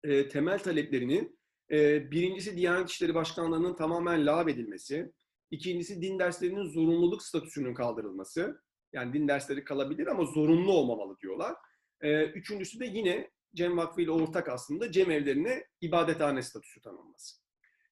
e, 0.04 0.28
temel 0.28 0.60
taleplerinin 0.60 1.39
e, 1.72 2.12
birincisi 2.12 2.58
Diyanet 2.58 2.90
İşleri 2.90 3.16
Başkanlığı'nın 3.16 3.76
tamamen 3.76 4.26
lağvedilmesi, 4.26 5.12
ikincisi 5.52 6.02
din 6.02 6.20
derslerinin 6.20 6.66
zorunluluk 6.66 7.24
statüsünün 7.24 7.74
kaldırılması, 7.74 8.62
yani 8.94 9.14
din 9.14 9.28
dersleri 9.28 9.64
kalabilir 9.64 10.08
ama 10.08 10.26
zorunlu 10.26 10.72
olmamalı 10.72 11.20
diyorlar. 11.20 11.56
E, 12.02 12.26
üçüncüsü 12.26 12.80
de 12.80 12.86
yine 12.86 13.32
Cem 13.56 13.78
Vakfı 13.78 14.02
ile 14.02 14.12
ortak 14.12 14.50
aslında 14.50 14.92
Cem 14.92 15.12
evlerine 15.12 15.66
ibadethane 15.82 16.42
statüsü 16.42 16.82
tanınması. 16.82 17.36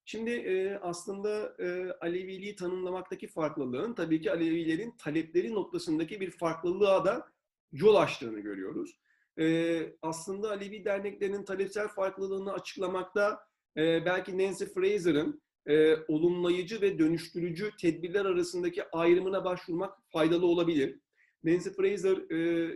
Şimdi 0.06 0.32
e, 0.32 0.78
aslında 0.78 1.56
e, 1.60 1.92
Aleviliği 2.02 2.56
tanımlamaktaki 2.56 3.28
farklılığın 3.28 3.94
tabii 3.94 4.22
ki 4.22 4.32
Alevilerin 4.32 4.92
talepleri 4.98 5.54
noktasındaki 5.54 6.20
bir 6.22 6.32
farklılığa 6.32 7.06
da 7.06 7.28
yol 7.72 7.96
açtığını 7.96 8.40
görüyoruz. 8.40 9.00
E, 9.40 9.78
aslında 10.02 10.50
Alevi 10.50 10.86
derneklerinin 10.86 11.46
talepsel 11.46 11.88
farklılığını 11.88 12.54
açıklamakta 12.54 13.47
e, 13.78 14.06
belki 14.06 14.38
Nancy 14.38 14.66
Fraser'ın 14.66 15.42
e, 15.68 15.96
olumlayıcı 16.08 16.82
ve 16.82 17.00
dönüştürücü 17.00 17.72
tedbirler 17.82 18.26
arasındaki 18.26 18.84
ayrımına 18.92 19.46
başvurmak 19.46 19.94
faydalı 20.14 20.46
olabilir. 20.46 21.00
Nancy 21.44 21.70
Fraser 21.70 22.32
e, 22.32 22.72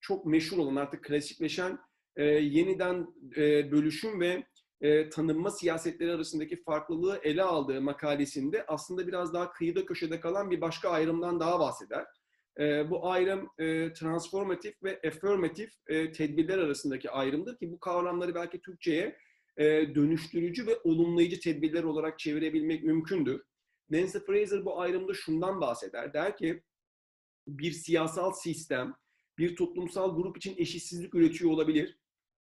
çok 0.00 0.26
meşhur 0.26 0.58
olan 0.58 0.76
artık 0.76 1.04
klasikleşen 1.04 1.78
e, 2.16 2.24
yeniden 2.24 3.06
e, 3.36 3.72
bölüşüm 3.72 4.20
ve 4.20 4.44
e, 4.80 5.08
tanınma 5.08 5.50
siyasetleri 5.50 6.12
arasındaki 6.12 6.62
farklılığı 6.62 7.20
ele 7.22 7.42
aldığı 7.42 7.80
makalesinde 7.80 8.66
aslında 8.66 9.06
biraz 9.06 9.34
daha 9.34 9.52
kıyıda 9.52 9.86
köşede 9.86 10.20
kalan 10.20 10.50
bir 10.50 10.60
başka 10.60 10.88
ayrımdan 10.90 11.40
daha 11.40 11.60
bahseder. 11.60 12.06
E, 12.58 12.90
bu 12.90 13.10
ayrım 13.10 13.48
e, 13.58 13.92
transformatif 13.92 14.82
ve 14.82 15.00
affirmatif 15.06 15.70
e, 15.86 16.12
tedbirler 16.12 16.58
arasındaki 16.58 17.10
ayrımdır 17.10 17.58
ki 17.58 17.72
bu 17.72 17.80
kavramları 17.80 18.34
belki 18.34 18.60
Türkçe'ye 18.60 19.16
e, 19.58 19.94
dönüştürücü 19.94 20.66
ve 20.66 20.78
olumlayıcı 20.84 21.40
tedbirler 21.40 21.84
olarak 21.84 22.18
çevirebilmek 22.18 22.84
mümkündür. 22.84 23.42
Nancy 23.90 24.18
Fraser 24.18 24.64
bu 24.64 24.80
ayrımda 24.80 25.14
şundan 25.14 25.60
bahseder. 25.60 26.14
Der 26.14 26.36
ki 26.36 26.62
bir 27.48 27.72
siyasal 27.72 28.32
sistem 28.32 28.94
bir 29.38 29.56
toplumsal 29.56 30.16
grup 30.16 30.36
için 30.36 30.54
eşitsizlik 30.58 31.14
üretiyor 31.14 31.50
olabilir. 31.50 31.98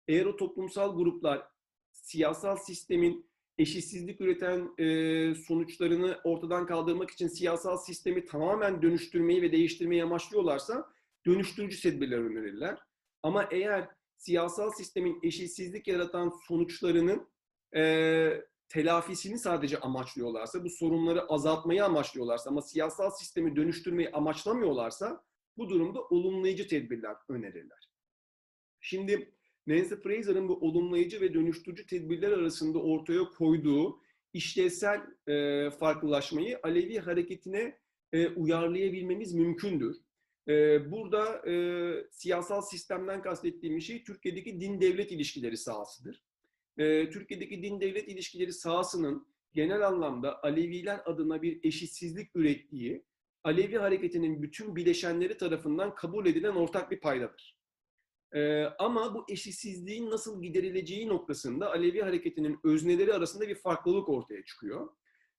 Eğer 0.08 0.26
o 0.26 0.36
toplumsal 0.36 0.96
gruplar 0.96 1.48
siyasal 1.92 2.56
sistemin 2.56 3.32
eşitsizlik 3.58 4.22
üreten 4.22 4.70
e, 4.78 5.36
sonuçlarını 5.36 6.20
ortadan 6.24 6.66
kaldırmak 6.66 7.12
için 7.12 7.28
siyasal 7.28 7.78
sistemi 7.78 8.26
tamamen 8.26 8.82
dönüştürmeyi 8.82 9.42
ve 9.42 9.52
değiştirmeyi 9.52 10.04
amaçlıyorlarsa 10.04 10.94
dönüştürücü 11.26 11.82
tedbirler 11.82 12.18
önerirler. 12.18 12.80
Ama 13.24 13.48
eğer 13.52 13.90
siyasal 14.22 14.72
sistemin 14.72 15.20
eşitsizlik 15.24 15.88
yaratan 15.88 16.34
sonuçlarının 16.48 17.28
e, 17.76 18.44
telafisini 18.70 19.40
sadece 19.40 19.80
amaçlıyorlarsa, 19.80 20.64
bu 20.64 20.70
sorunları 20.70 21.22
azaltmayı 21.22 21.86
amaçlıyorlarsa 21.86 22.50
ama 22.50 22.62
siyasal 22.62 23.10
sistemi 23.10 23.56
dönüştürmeyi 23.56 24.12
amaçlamıyorlarsa 24.12 25.24
bu 25.58 25.70
durumda 25.70 26.02
olumlayıcı 26.02 26.68
tedbirler 26.68 27.16
önerirler. 27.30 27.90
Şimdi 28.80 29.34
Nancy 29.68 29.96
Fraser'ın 29.96 30.50
bu 30.50 30.54
olumlayıcı 30.54 31.22
ve 31.22 31.34
dönüştürücü 31.34 31.86
tedbirler 31.86 32.32
arasında 32.32 32.80
ortaya 32.80 33.24
koyduğu 33.24 34.02
işlevsel 34.34 35.02
e, 35.28 35.70
farklılaşmayı 35.70 36.60
Alevi 36.64 37.00
hareketine 37.00 37.80
e, 38.14 38.30
uyarlayabilmemiz 38.30 39.34
mümkündür. 39.34 39.98
E, 40.48 40.92
burada 40.92 41.50
e, 41.50 41.54
siyasal 42.12 42.62
sistemden 42.62 43.22
kastettiğim 43.22 43.82
şey 43.82 44.04
Türkiye'deki 44.04 44.62
din-devlet 44.62 45.12
ilişkileri 45.12 45.58
sahasıdır. 45.58 46.24
E, 46.78 47.10
Türkiye'deki 47.10 47.64
din-devlet 47.64 48.08
ilişkileri 48.08 48.54
sahasının 48.54 49.28
genel 49.54 49.88
anlamda 49.88 50.44
Aleviler 50.44 51.02
adına 51.06 51.42
bir 51.42 51.60
eşitsizlik 51.64 52.36
ürettiği, 52.36 53.06
Alevi 53.44 53.78
hareketinin 53.78 54.44
bütün 54.44 54.76
bileşenleri 54.76 55.38
tarafından 55.38 55.96
kabul 55.96 56.26
edilen 56.26 56.56
ortak 56.56 56.92
bir 56.92 57.00
paydadır. 57.00 57.62
Ee, 58.34 58.64
ama 58.80 59.16
bu 59.16 59.26
eşitsizliğin 59.30 60.10
nasıl 60.10 60.42
giderileceği 60.42 61.08
noktasında 61.08 61.72
Alevi 61.72 62.02
hareketinin 62.02 62.60
özneleri 62.64 63.14
arasında 63.14 63.48
bir 63.48 63.56
farklılık 63.56 64.10
ortaya 64.10 64.46
çıkıyor. 64.46 64.90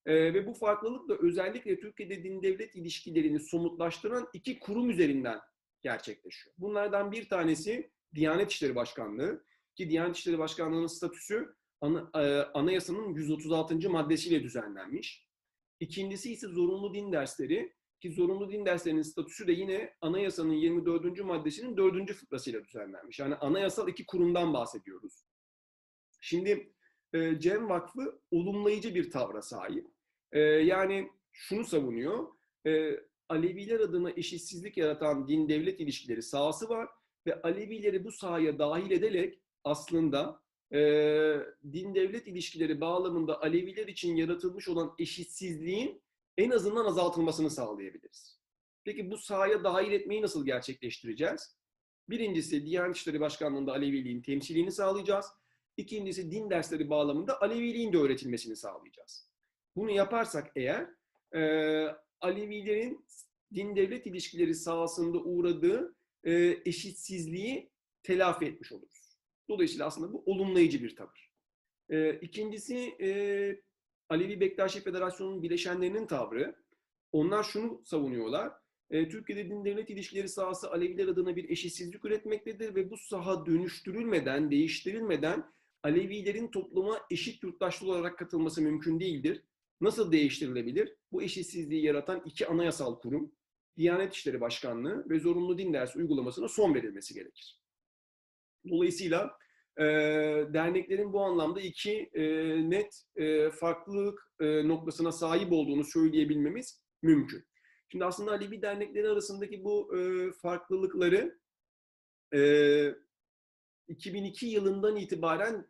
Ee, 0.07 0.35
ve 0.35 0.47
bu 0.47 0.55
farklılık 0.55 1.09
da 1.09 1.17
özellikle 1.17 1.81
Türkiye'de 1.81 2.25
din-devlet 2.25 2.75
ilişkilerini 2.75 3.41
somutlaştıran 3.41 4.29
iki 4.33 4.59
kurum 4.59 4.91
üzerinden 4.91 5.41
gerçekleşiyor. 5.83 6.57
Bunlardan 6.59 7.13
bir 7.13 7.29
tanesi 7.29 7.91
Diyanet 8.15 8.51
İşleri 8.51 8.75
Başkanlığı 8.75 9.45
ki 9.75 9.91
Diyanet 9.91 10.17
İşleri 10.17 10.39
Başkanlığı'nın 10.39 10.87
statüsü 10.87 11.55
ana, 11.81 12.11
e, 12.15 12.43
anayasanın 12.55 13.15
136. 13.15 13.91
maddesiyle 13.91 14.43
düzenlenmiş. 14.43 15.27
İkincisi 15.81 16.33
ise 16.33 16.47
zorunlu 16.47 16.95
din 16.95 17.13
dersleri 17.13 17.73
ki 18.01 18.13
zorunlu 18.13 18.51
din 18.51 18.67
derslerinin 18.67 19.03
statüsü 19.03 19.47
de 19.47 19.53
yine 19.53 19.95
anayasanın 20.01 20.53
24. 20.53 21.25
maddesinin 21.25 21.77
4. 21.77 22.13
fıkrasıyla 22.13 22.65
düzenlenmiş. 22.65 23.19
Yani 23.19 23.35
anayasal 23.35 23.89
iki 23.89 24.07
kurumdan 24.07 24.55
bahsediyoruz. 24.55 25.25
Şimdi 26.21 26.73
Cem 27.39 27.69
Vakfı 27.69 28.21
olumlayıcı 28.31 28.95
bir 28.95 29.11
tavra 29.11 29.43
sahip. 29.43 29.87
Yani 30.65 31.11
şunu 31.33 31.65
savunuyor. 31.65 32.27
E, 32.67 33.01
Aleviler 33.29 33.81
adına 33.81 34.11
eşitsizlik 34.11 34.77
yaratan 34.77 35.29
din-devlet 35.29 35.81
ilişkileri 35.81 36.23
sahası 36.23 36.69
var 36.69 36.89
ve 37.27 37.43
Alevileri 37.43 38.05
bu 38.05 38.13
sahaya 38.13 38.59
dahil 38.59 38.91
ederek 38.91 39.39
aslında 39.65 40.43
din-devlet 41.73 42.27
ilişkileri 42.27 42.81
bağlamında 42.81 43.43
Aleviler 43.43 43.89
için 43.89 44.17
yaratılmış 44.17 44.69
olan 44.69 44.95
eşitsizliğin 44.99 46.03
en 46.37 46.51
azından 46.51 46.85
azaltılmasını 46.85 47.51
sağlayabiliriz. 47.51 48.39
Peki 48.85 49.11
bu 49.11 49.19
sahaya 49.19 49.65
dahil 49.65 49.93
etmeyi 49.93 50.23
nasıl 50.23 50.47
gerçekleştireceğiz? 50.47 51.57
Birincisi 52.09 52.67
Diyanet 52.67 52.97
İşleri 52.97 53.21
Başkanlığı'nda 53.21 53.73
Aleviliğin 53.73 54.23
temsilini 54.23 54.73
sağlayacağız. 54.73 55.27
İkincisi 55.77 56.31
din 56.31 56.51
dersleri 56.51 56.91
bağlamında 56.91 57.41
Aleviliğin 57.41 57.93
de 57.93 57.99
öğretilmesini 57.99 58.57
sağlayacağız. 58.57 59.29
Bunu 59.77 59.91
yaparsak 59.91 60.53
eğer 60.57 60.87
e, 61.35 61.43
Alevilerin 62.21 63.07
din-devlet 63.55 64.07
ilişkileri 64.07 64.55
sahasında 64.55 65.19
uğradığı 65.19 65.95
e, 66.25 66.59
eşitsizliği 66.65 67.71
telafi 68.03 68.45
etmiş 68.45 68.73
oluruz. 68.73 69.17
Dolayısıyla 69.49 69.87
aslında 69.87 70.13
bu 70.13 70.23
olumlayıcı 70.27 70.83
bir 70.83 70.97
tavır. 70.97 71.33
E, 71.91 72.15
ikincisi 72.15 72.77
e, 73.01 73.09
Alevi 74.09 74.41
Bektaşi 74.41 74.81
Federasyonu'nun 74.81 75.43
bileşenlerinin 75.43 76.07
tavrı. 76.07 76.57
Onlar 77.13 77.43
şunu 77.43 77.83
savunuyorlar. 77.85 78.53
E, 78.91 79.09
Türkiye'de 79.09 79.51
din 79.51 79.65
devlet 79.65 79.91
ilişkileri 79.91 80.29
sahası 80.29 80.71
Aleviler 80.71 81.09
adına 81.09 81.37
bir 81.37 81.51
eşitsizlik 81.51 82.05
üretmektedir 82.05 82.75
ve 82.75 82.91
bu 82.91 82.97
saha 82.97 83.47
dönüştürülmeden, 83.47 84.51
değiştirilmeden 84.51 85.53
Alevilerin 85.83 86.49
topluma 86.49 87.01
eşit 87.11 87.43
yurttaşlı 87.43 87.93
olarak 87.93 88.19
katılması 88.19 88.63
mümkün 88.63 89.01
değildir. 89.01 89.43
Nasıl 89.81 90.13
değiştirilebilir? 90.13 90.97
Bu 91.13 91.23
eşitsizliği 91.23 91.85
yaratan 91.85 92.23
iki 92.25 92.47
anayasal 92.47 93.01
kurum, 93.01 93.33
Diyanet 93.77 94.15
İşleri 94.15 94.41
Başkanlığı 94.41 95.11
ve 95.11 95.21
zorunlu 95.21 95.59
din 95.59 95.73
dersi 95.73 95.99
uygulamasına 95.99 96.49
son 96.49 96.75
verilmesi 96.75 97.15
gerekir. 97.15 97.61
Dolayısıyla 98.71 99.39
e, 99.79 99.85
derneklerin 100.55 101.13
bu 101.13 101.21
anlamda 101.21 101.61
iki 101.61 102.11
e, 102.15 102.25
net 102.71 103.03
e, 103.17 103.51
farklılık 103.51 104.33
e, 104.41 104.69
noktasına 104.69 105.13
sahip 105.13 105.53
olduğunu 105.53 105.85
söyleyebilmemiz 105.85 106.83
mümkün. 107.03 107.45
Şimdi 107.89 108.05
aslında 108.05 108.31
Alevi 108.31 108.63
dernekleri 108.63 109.09
arasındaki 109.09 109.65
bu 109.65 109.97
e, 109.99 110.33
farklılıkları 110.33 111.39
e, 112.35 112.95
2002 113.89 114.47
yılından 114.47 114.97
itibaren 114.97 115.67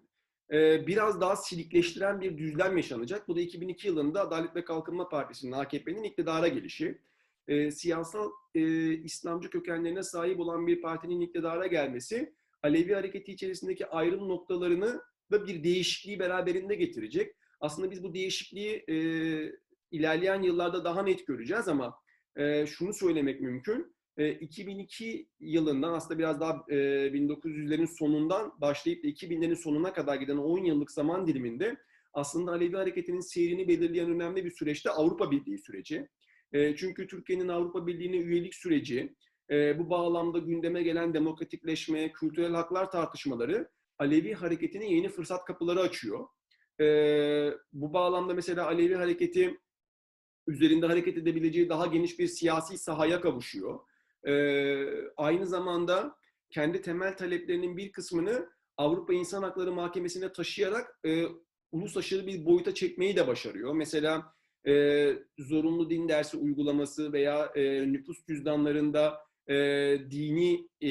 biraz 0.87 1.21
daha 1.21 1.37
silikleştiren 1.37 2.21
bir 2.21 2.39
düzlem 2.39 2.77
yaşanacak. 2.77 3.29
Bu 3.29 3.37
da 3.37 3.41
2002 3.41 3.89
yılında 3.89 4.21
Adalet 4.21 4.57
ve 4.57 4.65
Kalkınma 4.65 5.09
Partisi'nin, 5.09 5.53
AKP'nin 5.53 6.03
iktidara 6.03 6.49
gelişi. 6.49 6.99
E, 7.49 7.71
siyasal 7.71 8.31
e, 8.55 8.93
İslamcı 8.93 9.51
kökenlerine 9.51 10.03
sahip 10.03 10.41
olan 10.41 10.67
bir 10.67 10.83
partinin 10.83 11.21
iktidara 11.21 11.67
gelmesi 11.67 12.35
Alevi 12.63 12.95
hareketi 12.95 13.33
içerisindeki 13.33 13.87
ayrım 13.87 14.29
noktalarını 14.29 15.03
da 15.31 15.47
bir 15.47 15.65
değişikliği 15.65 16.19
beraberinde 16.19 16.75
getirecek. 16.75 17.37
Aslında 17.61 17.91
biz 17.91 18.03
bu 18.03 18.15
değişikliği 18.15 18.85
e, 18.89 18.97
ilerleyen 19.91 20.43
yıllarda 20.43 20.85
daha 20.85 21.03
net 21.03 21.27
göreceğiz 21.27 21.69
ama 21.69 21.99
e, 22.37 22.67
şunu 22.67 22.95
söylemek 22.95 23.41
mümkün. 23.41 23.95
E, 24.17 24.33
2002 24.33 25.29
yılından 25.41 25.93
aslında 25.93 26.19
biraz 26.19 26.41
daha 26.41 26.65
e, 26.69 26.75
1900'lerin 26.75 27.87
sonundan 27.87 28.53
başlayıp 28.61 29.05
da 29.05 29.09
2000'lerin 29.09 29.57
sonuna 29.57 29.93
kadar 29.93 30.17
giden 30.17 30.37
10 30.37 30.65
yıllık 30.65 30.91
zaman 30.91 31.27
diliminde 31.27 31.77
aslında 32.13 32.53
Alevi 32.53 32.77
hareketinin 32.77 33.21
seyrini 33.21 33.69
belirleyen 33.69 34.11
önemli 34.11 34.45
bir 34.45 34.51
süreçte 34.51 34.91
Avrupa 34.91 35.31
Birliği 35.31 35.59
süreci. 35.59 36.09
Çünkü 36.77 37.07
Türkiye'nin 37.07 37.49
Avrupa 37.49 37.87
Birliği'ne 37.87 38.17
üyelik 38.17 38.55
süreci, 38.55 39.15
bu 39.51 39.91
bağlamda 39.91 40.39
gündeme 40.39 40.83
gelen 40.83 41.15
demokratikleşme, 41.15 42.13
kültürel 42.13 42.53
haklar 42.53 42.91
tartışmaları 42.91 43.69
Alevi 43.99 44.35
hareketine 44.35 44.93
yeni 44.93 45.09
fırsat 45.09 45.45
kapıları 45.45 45.81
açıyor. 45.81 46.29
Bu 47.73 47.93
bağlamda 47.93 48.35
mesela 48.35 48.67
Alevi 48.67 48.95
hareketi 48.95 49.61
üzerinde 50.47 50.87
hareket 50.87 51.19
edebileceği 51.19 51.69
daha 51.69 51.87
geniş 51.87 52.19
bir 52.19 52.27
siyasi 52.27 52.79
sahaya 52.79 53.21
kavuşuyor. 53.21 53.79
Aynı 55.17 55.47
zamanda 55.47 56.17
kendi 56.51 56.83
temel 56.83 57.17
taleplerinin 57.17 57.77
bir 57.77 57.93
kısmını 57.93 58.49
Avrupa 58.77 59.13
İnsan 59.15 59.43
Hakları 59.43 59.73
Mahkemesi'ne 59.73 60.33
taşıyarak 60.33 61.01
e, 61.07 61.25
uluslararası 61.73 62.27
bir 62.27 62.47
boyuta 62.47 62.75
çekmeyi 62.75 63.17
de 63.17 63.27
başarıyor. 63.27 63.75
Mesela 63.75 64.35
e, 64.67 65.15
zorunlu 65.39 65.91
din 65.91 66.09
dersi 66.09 66.37
uygulaması 66.37 67.13
veya 67.13 67.53
e, 67.55 67.93
nüfus 67.93 68.27
cüzdanlarında 68.27 69.19
e, 69.49 69.55
dini 70.11 70.69
e, 70.83 70.91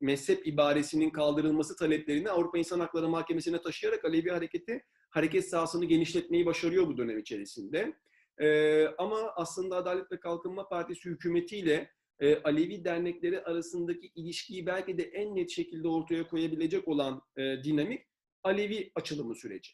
mezhep 0.00 0.46
ibaresinin 0.46 1.10
kaldırılması 1.10 1.76
taleplerini 1.76 2.30
Avrupa 2.30 2.58
İnsan 2.58 2.80
Hakları 2.80 3.08
Mahkemesi'ne 3.08 3.62
taşıyarak 3.62 4.04
Alevi 4.04 4.30
hareketi 4.30 4.84
hareket 5.10 5.48
sahasını 5.48 5.84
genişletmeyi 5.84 6.46
başarıyor 6.46 6.86
bu 6.86 6.96
dönem 6.96 7.18
içerisinde. 7.18 7.92
E, 8.38 8.86
ama 8.86 9.32
aslında 9.36 9.76
Adalet 9.76 10.12
ve 10.12 10.20
Kalkınma 10.20 10.68
Partisi 10.68 11.08
hükümetiyle 11.08 11.90
e, 12.22 12.42
Alevi 12.42 12.84
dernekleri 12.84 13.42
arasındaki 13.42 14.12
ilişkiyi 14.14 14.66
belki 14.66 14.98
de 14.98 15.02
en 15.02 15.36
net 15.36 15.50
şekilde 15.50 15.88
ortaya 15.88 16.28
koyabilecek 16.28 16.88
olan 16.88 17.22
e, 17.36 17.42
dinamik 17.64 18.02
Alevi 18.42 18.90
açılımı 18.94 19.34
süreci. 19.34 19.72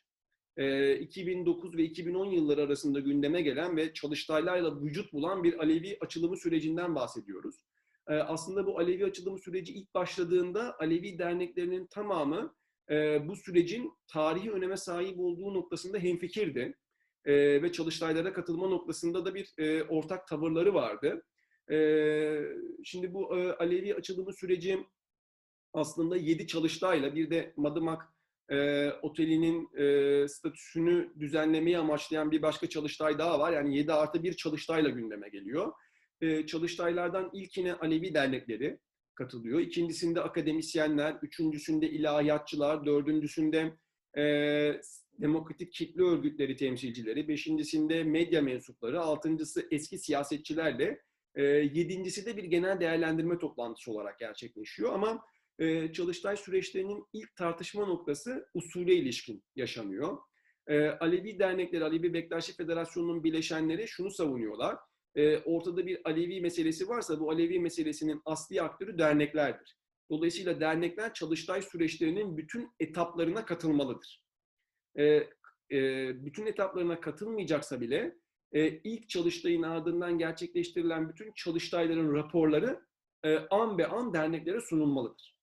E, 0.56 0.96
2009 0.96 1.76
ve 1.76 1.82
2010 1.82 2.26
yılları 2.26 2.62
arasında 2.62 3.00
gündeme 3.00 3.42
gelen 3.42 3.76
ve 3.76 3.92
çalıştaylarla 3.92 4.82
vücut 4.82 5.12
bulan 5.12 5.44
bir 5.44 5.58
Alevi 5.58 5.98
açılımı 6.00 6.36
sürecinden 6.36 6.94
bahsediyoruz. 6.94 7.56
E, 8.08 8.14
aslında 8.14 8.66
bu 8.66 8.78
Alevi 8.78 9.04
açılımı 9.04 9.38
süreci 9.38 9.72
ilk 9.72 9.94
başladığında 9.94 10.76
Alevi 10.78 11.18
derneklerinin 11.18 11.86
tamamı 11.86 12.54
e, 12.90 13.28
bu 13.28 13.36
sürecin 13.36 13.92
tarihi 14.06 14.50
öneme 14.50 14.76
sahip 14.76 15.18
olduğu 15.18 15.54
noktasında 15.54 15.98
hemfikirdi. 15.98 16.74
E, 17.24 17.62
ve 17.62 17.72
çalıştaylara 17.72 18.32
katılma 18.32 18.68
noktasında 18.68 19.24
da 19.24 19.34
bir 19.34 19.54
e, 19.58 19.82
ortak 19.82 20.28
tavırları 20.28 20.74
vardı. 20.74 21.22
Şimdi 22.84 23.14
bu 23.14 23.34
Alevi 23.58 23.94
açılımı 23.94 24.32
süreci 24.32 24.78
aslında 25.72 26.16
7 26.16 26.46
çalıştayla 26.46 27.14
bir 27.14 27.30
de 27.30 27.52
Madımak 27.56 28.12
e, 28.50 28.90
otelinin 29.02 29.76
e, 29.76 30.28
statüsünü 30.28 31.12
düzenlemeyi 31.20 31.78
amaçlayan 31.78 32.30
bir 32.30 32.42
başka 32.42 32.68
çalıştay 32.68 33.18
daha 33.18 33.38
var. 33.38 33.52
Yani 33.52 33.76
7 33.76 33.92
artı 33.92 34.22
bir 34.22 34.32
çalıştayla 34.32 34.90
gündeme 34.90 35.28
geliyor. 35.28 35.72
E, 36.20 36.46
çalıştaylardan 36.46 37.30
ilkine 37.32 37.74
Alevi 37.74 38.14
dernekleri 38.14 38.78
katılıyor. 39.14 39.60
İkincisinde 39.60 40.20
akademisyenler, 40.20 41.16
üçüncüsünde 41.22 41.90
ilahiyatçılar, 41.90 42.86
dördüncüsünde 42.86 43.72
e, 44.18 44.22
demokratik 45.20 45.72
kitle 45.72 46.02
örgütleri 46.02 46.56
temsilcileri, 46.56 47.28
beşincisinde 47.28 48.04
medya 48.04 48.42
mensupları, 48.42 49.00
altıncısı 49.00 49.68
eski 49.70 49.98
siyasetçilerle, 49.98 51.02
e, 51.34 51.42
yedincisi 51.42 52.26
de 52.26 52.36
bir 52.36 52.44
genel 52.44 52.80
değerlendirme 52.80 53.38
toplantısı 53.38 53.92
olarak 53.92 54.18
gerçekleşiyor. 54.18 54.92
Ama 54.92 55.24
e, 55.58 55.92
çalıştay 55.92 56.36
süreçlerinin 56.36 57.04
ilk 57.12 57.36
tartışma 57.36 57.86
noktası 57.86 58.48
usule 58.54 58.94
ilişkin 58.94 59.44
yaşanıyor. 59.56 60.18
E, 60.66 60.88
Alevi 60.88 61.38
dernekleri, 61.38 61.84
Alevi 61.84 62.14
Bektaşi 62.14 62.56
Federasyonu'nun 62.56 63.24
bileşenleri 63.24 63.88
şunu 63.88 64.10
savunuyorlar. 64.10 64.76
E, 65.14 65.38
ortada 65.38 65.86
bir 65.86 66.00
Alevi 66.04 66.40
meselesi 66.40 66.88
varsa 66.88 67.20
bu 67.20 67.30
Alevi 67.30 67.60
meselesinin 67.60 68.22
asli 68.24 68.62
aktörü 68.62 68.98
derneklerdir. 68.98 69.78
Dolayısıyla 70.10 70.60
dernekler 70.60 71.14
çalıştay 71.14 71.62
süreçlerinin 71.62 72.36
bütün 72.36 72.70
etaplarına 72.80 73.44
katılmalıdır. 73.44 74.22
E, 74.98 75.04
e, 75.72 76.10
bütün 76.24 76.46
etaplarına 76.46 77.00
katılmayacaksa 77.00 77.80
bile 77.80 78.18
e, 78.52 78.68
ilk 78.68 79.08
çalıştayın 79.08 79.62
ardından 79.62 80.18
gerçekleştirilen 80.18 81.08
bütün 81.08 81.32
çalıştayların 81.32 82.14
raporları 82.14 82.80
e, 83.24 83.38
an 83.38 83.78
be 83.78 83.86
an 83.86 84.14
derneklere 84.14 84.60
sunulmalıdır. 84.60 85.36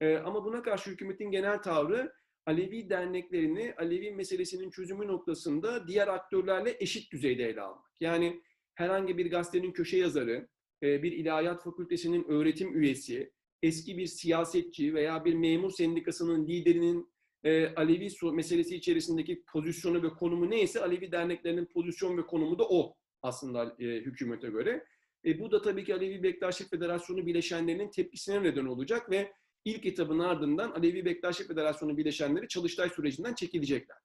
E, 0.00 0.16
ama 0.16 0.44
buna 0.44 0.62
karşı 0.62 0.90
hükümetin 0.90 1.30
genel 1.30 1.62
tavrı 1.62 2.12
Alevi 2.46 2.90
derneklerini 2.90 3.74
Alevi 3.78 4.10
meselesinin 4.10 4.70
çözümü 4.70 5.06
noktasında 5.06 5.88
diğer 5.88 6.08
aktörlerle 6.08 6.76
eşit 6.80 7.12
düzeyde 7.12 7.44
ele 7.44 7.60
almak. 7.60 7.90
Yani 8.00 8.42
herhangi 8.74 9.18
bir 9.18 9.30
gazetenin 9.30 9.72
köşe 9.72 9.96
yazarı, 9.96 10.48
e, 10.82 11.02
bir 11.02 11.12
ilahiyat 11.12 11.64
fakültesinin 11.64 12.24
öğretim 12.24 12.76
üyesi, 12.76 13.32
eski 13.62 13.98
bir 13.98 14.06
siyasetçi 14.06 14.94
veya 14.94 15.24
bir 15.24 15.34
memur 15.34 15.70
sendikasının 15.70 16.46
liderinin 16.46 17.11
e, 17.44 17.74
Alevi 17.74 18.08
meselesi 18.32 18.76
içerisindeki 18.76 19.44
pozisyonu 19.52 20.02
ve 20.02 20.08
konumu 20.08 20.50
neyse 20.50 20.82
Alevi 20.82 21.12
derneklerinin 21.12 21.66
pozisyon 21.66 22.18
ve 22.18 22.26
konumu 22.26 22.58
da 22.58 22.64
o 22.68 22.96
aslında 23.22 23.76
e, 23.78 23.84
hükümete 23.84 24.48
göre. 24.48 24.84
E, 25.24 25.40
bu 25.40 25.50
da 25.50 25.62
tabii 25.62 25.84
ki 25.84 25.94
Alevi 25.94 26.22
Bektaşlık 26.22 26.70
Federasyonu 26.70 27.26
bileşenlerinin 27.26 27.90
tepkisine 27.90 28.42
neden 28.42 28.64
olacak 28.64 29.10
ve 29.10 29.32
ilk 29.64 29.86
etabın 29.86 30.18
ardından 30.18 30.70
Alevi 30.70 31.04
Bektaşlık 31.04 31.48
Federasyonu 31.48 31.96
bileşenleri 31.96 32.48
Çalıştay 32.48 32.88
sürecinden 32.88 33.34
çekilecekler. 33.34 33.96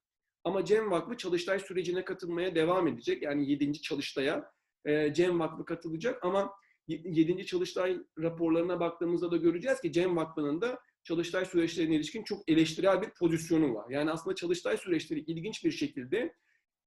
Ama 0.44 0.64
Cem 0.64 0.90
Vakfı 0.90 1.16
Çalıştay 1.16 1.58
sürecine 1.58 2.04
katılmaya 2.04 2.54
devam 2.54 2.88
edecek. 2.88 3.22
Yani 3.22 3.50
7. 3.50 3.72
Çalıştay'a 3.82 4.50
e, 4.84 5.14
Cem 5.14 5.40
Vakfı 5.40 5.64
katılacak 5.64 6.24
ama 6.24 6.52
7. 6.86 7.46
Çalıştay 7.46 7.98
raporlarına 8.18 8.80
baktığımızda 8.80 9.30
da 9.30 9.36
göreceğiz 9.36 9.80
ki 9.80 9.92
Cem 9.92 10.16
Vakfı'nın 10.16 10.60
da 10.60 10.78
Çalıştay 11.04 11.44
süreçlerine 11.44 11.94
ilişkin 11.94 12.22
çok 12.22 12.48
eleştirel 12.48 13.02
bir 13.02 13.10
pozisyonu 13.10 13.74
var. 13.74 13.90
Yani 13.90 14.10
aslında 14.10 14.36
Çalıştay 14.36 14.76
süreçleri 14.76 15.20
ilginç 15.20 15.64
bir 15.64 15.70
şekilde 15.70 16.34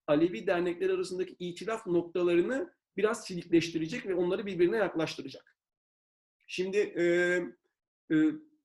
Alevi 0.08 0.48
dernekler 0.48 0.90
arasındaki 0.90 1.36
itilaf 1.40 1.88
noktalarını 1.88 2.74
biraz 2.98 3.26
silikleştirecek 3.26 4.06
ve 4.06 4.16
onları 4.16 4.46
birbirine 4.46 4.78
yaklaştıracak. 4.78 5.58
Şimdi 6.48 6.78
e, 6.78 7.04
e, 8.12 8.16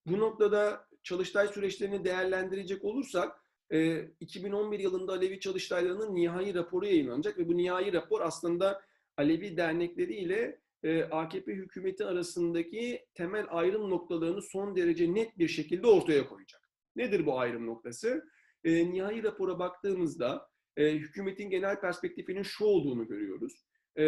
bu 0.06 0.18
noktada 0.18 0.86
Çalıştay 1.02 1.48
süreçlerini 1.48 2.04
değerlendirecek 2.04 2.84
olursak 2.84 3.40
e, 3.72 4.08
2011 4.20 4.78
yılında 4.78 5.12
Alevi 5.12 5.40
Çalıştaylarının 5.40 6.14
nihai 6.14 6.54
raporu 6.54 6.86
yayınlanacak 6.86 7.38
ve 7.38 7.48
bu 7.48 7.56
nihai 7.56 7.92
rapor 7.92 8.20
aslında 8.20 8.82
Alevi 9.16 9.56
dernekleri 9.56 10.14
ile 10.14 10.60
AKP 10.94 11.52
hükümeti 11.52 12.04
arasındaki 12.04 13.06
temel 13.14 13.46
ayrım 13.48 13.90
noktalarını 13.90 14.42
son 14.42 14.76
derece 14.76 15.14
net 15.14 15.38
bir 15.38 15.48
şekilde 15.48 15.86
ortaya 15.86 16.28
koyacak. 16.28 16.60
Nedir 16.96 17.26
bu 17.26 17.38
ayrım 17.38 17.66
noktası? 17.66 18.24
E, 18.64 18.90
nihai 18.92 19.22
rapora 19.22 19.58
baktığımızda 19.58 20.48
e, 20.76 20.92
hükümetin 20.92 21.50
genel 21.50 21.80
perspektifinin 21.80 22.42
şu 22.42 22.64
olduğunu 22.64 23.08
görüyoruz. 23.08 23.66
E, 23.98 24.04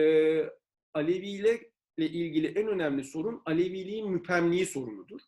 Alevi 0.94 1.28
ile 1.28 1.60
ilgili 1.96 2.46
en 2.46 2.68
önemli 2.68 3.04
sorun 3.04 3.42
Aleviliğin 3.46 4.10
müpemliği 4.10 4.66
sorunudur. 4.66 5.20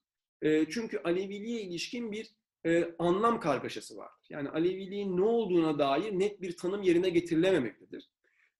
E, 0.42 0.66
çünkü 0.70 0.98
Aleviliğe 0.98 1.60
ilişkin 1.62 2.12
bir 2.12 2.30
e, 2.66 2.94
anlam 2.98 3.40
kargaşası 3.40 3.96
vardır. 3.96 4.26
Yani 4.30 4.48
Aleviliğin 4.48 5.16
ne 5.16 5.22
olduğuna 5.22 5.78
dair 5.78 6.12
net 6.12 6.42
bir 6.42 6.56
tanım 6.56 6.82
yerine 6.82 7.10
getirilememektedir. 7.10 8.10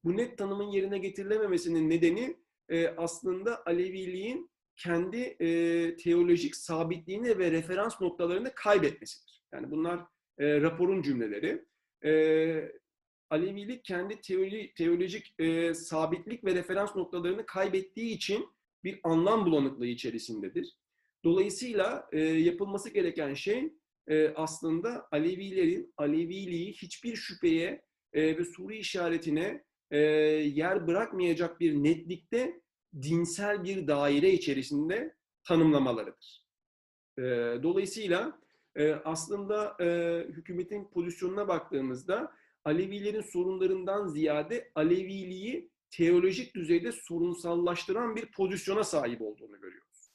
Bu 0.05 0.17
net 0.17 0.39
tanımın 0.39 0.71
yerine 0.71 0.99
getirilememesinin 0.99 1.91
nedeni 1.91 2.37
e, 2.71 2.89
aslında 2.89 3.63
Aleviliğin 3.67 4.51
kendi 4.77 5.19
e, 5.19 5.97
teolojik 5.97 6.57
sabitliğini 6.57 7.39
ve 7.39 7.51
referans 7.51 8.01
noktalarını 8.01 8.55
kaybetmesidir. 8.55 9.43
Yani 9.53 9.71
bunlar 9.71 10.01
e, 10.39 10.61
raporun 10.61 11.03
cümleleri. 11.03 11.65
Alevilik 13.31 13.85
kendi 13.85 14.21
teolojik 14.77 15.35
sabitlik 15.77 16.45
ve 16.45 16.55
referans 16.55 16.97
noktalarını 16.97 17.47
kaybettiği 17.47 18.15
için 18.15 18.47
bir 18.85 19.01
anlam 19.03 19.47
bulanıklığı 19.47 19.87
içerisindedir. 19.87 20.77
Dolayısıyla 21.25 22.09
yapılması 22.37 22.91
gereken 22.91 23.35
şey 23.35 23.73
aslında 24.35 25.09
Alevilerin 25.13 25.95
Aleviliği 25.97 26.73
hiçbir 26.73 27.17
şüpheye 27.17 27.83
ve 28.15 28.45
soru 28.45 28.73
işaretine 28.73 29.65
e, 29.91 29.99
yer 29.99 30.87
bırakmayacak 30.87 31.61
bir 31.61 31.75
netlikte 31.75 32.61
dinsel 33.03 33.65
bir 33.65 33.87
daire 33.87 34.31
içerisinde 34.31 35.17
tanımlamalarıdır. 35.45 36.45
E, 37.19 37.23
dolayısıyla 37.63 38.41
e, 38.77 38.93
aslında 38.93 39.77
e, 39.81 39.87
hükümetin 40.29 40.85
pozisyonuna 40.85 41.49
baktığımızda 41.49 42.33
Alevilerin 42.65 43.21
sorunlarından 43.21 44.09
ziyade 44.09 44.73
Aleviliği 44.75 45.71
teolojik 45.91 46.55
düzeyde 46.55 46.93
sorunsallaştıran 46.93 48.17
bir 48.17 48.33
pozisyona 48.33 48.85
sahip 48.85 49.23
olduğunu 49.23 49.61
görüyoruz. 49.61 50.11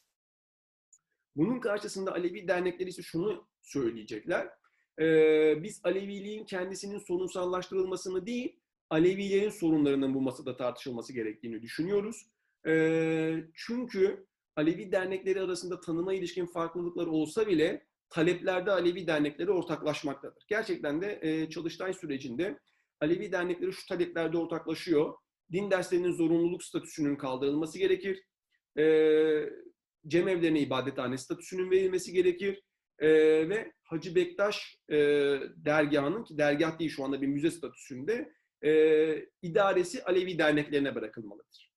Bunun 1.35 1.59
karşısında 1.59 2.11
Alevi 2.11 2.47
dernekleri 2.47 2.89
ise 2.89 3.01
şunu 3.01 3.47
söyleyecekler. 3.61 4.49
Ee, 4.99 5.63
biz 5.63 5.81
Aleviliğin 5.83 6.45
kendisinin 6.45 6.99
sorunsallaştırılmasını 6.99 8.25
değil, 8.25 8.59
Alevilerin 8.89 9.49
sorunlarının 9.49 10.13
bu 10.13 10.21
masada 10.21 10.57
tartışılması 10.57 11.13
gerektiğini 11.13 11.61
düşünüyoruz. 11.61 12.27
Ee, 12.67 13.43
çünkü 13.53 14.25
Alevi 14.55 14.91
dernekleri 14.91 15.41
arasında 15.41 15.79
tanıma 15.79 16.13
ilişkin 16.13 16.45
farklılıklar 16.45 17.07
olsa 17.07 17.47
bile 17.47 17.85
taleplerde 18.09 18.71
Alevi 18.71 19.07
dernekleri 19.07 19.51
ortaklaşmaktadır. 19.51 20.43
Gerçekten 20.47 21.01
de 21.01 21.19
e, 21.21 21.49
Çalıştay 21.49 21.93
sürecinde 21.93 22.59
Alevi 23.01 23.31
dernekleri 23.31 23.73
şu 23.73 23.87
taleplerde 23.87 24.37
ortaklaşıyor. 24.37 25.13
Din 25.51 25.71
derslerinin 25.71 26.11
zorunluluk 26.11 26.63
statüsünün 26.63 27.15
kaldırılması 27.15 27.79
gerekir. 27.79 28.23
E, 28.77 28.85
cemevlerine 30.07 30.59
ibadethane 30.59 31.17
statüsünün 31.17 31.71
verilmesi 31.71 32.13
gerekir. 32.13 32.63
E, 32.99 33.09
ve 33.49 33.71
Hacı 33.83 34.15
Bektaş 34.15 34.79
e, 34.89 34.97
dergahının, 35.55 36.23
ki 36.23 36.37
dergah 36.37 36.79
değil 36.79 36.91
şu 36.91 37.03
anda 37.03 37.21
bir 37.21 37.27
müze 37.27 37.51
statüsünde, 37.51 38.33
e, 38.65 39.29
idaresi 39.41 40.03
Alevi 40.03 40.37
derneklerine 40.37 40.95
bırakılmalıdır. 40.95 41.71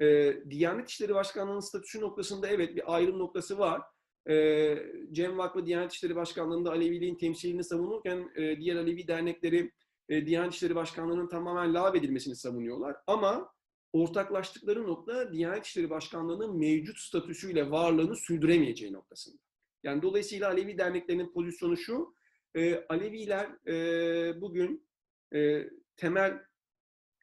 E, 0.00 0.36
Diyanet 0.50 0.88
İşleri 0.88 1.14
Başkanlığı'nın 1.14 1.60
statüsü 1.60 2.00
noktasında 2.00 2.48
evet 2.48 2.76
bir 2.76 2.94
ayrım 2.94 3.18
noktası 3.18 3.58
var. 3.58 3.82
E, 4.28 4.76
Cem 5.12 5.38
Vakfı 5.38 5.66
Diyanet 5.66 5.92
İşleri 5.92 6.16
Başkanlığı'nda 6.16 6.70
Aleviliğin 6.70 7.14
temsilini 7.14 7.64
savunurken 7.64 8.30
e, 8.36 8.60
diğer 8.60 8.76
Alevi 8.76 9.08
dernekleri 9.08 9.72
e, 10.08 10.26
Diyanet 10.26 10.54
İşleri 10.54 10.74
Başkanlığı'nın 10.74 11.28
tamamen 11.28 11.74
lağvedilmesini 11.74 12.36
savunuyorlar. 12.36 12.96
Ama 13.06 13.52
ortaklaştıkları 13.92 14.86
nokta 14.86 15.32
Diyanet 15.32 15.66
İşleri 15.66 15.90
Başkanlığı'nın 15.90 16.58
mevcut 16.58 16.98
statüsüyle 16.98 17.70
varlığını 17.70 18.16
sürdüremeyeceği 18.16 18.92
noktasında. 18.92 19.42
Yani 19.82 20.02
dolayısıyla 20.02 20.48
Alevi 20.48 20.78
derneklerinin 20.78 21.32
pozisyonu 21.32 21.76
şu, 21.76 22.14
e, 22.54 22.86
Aleviler 22.88 23.68
e, 23.68 24.40
bugün 24.40 24.86
e, 25.34 25.64
temel 26.00 26.38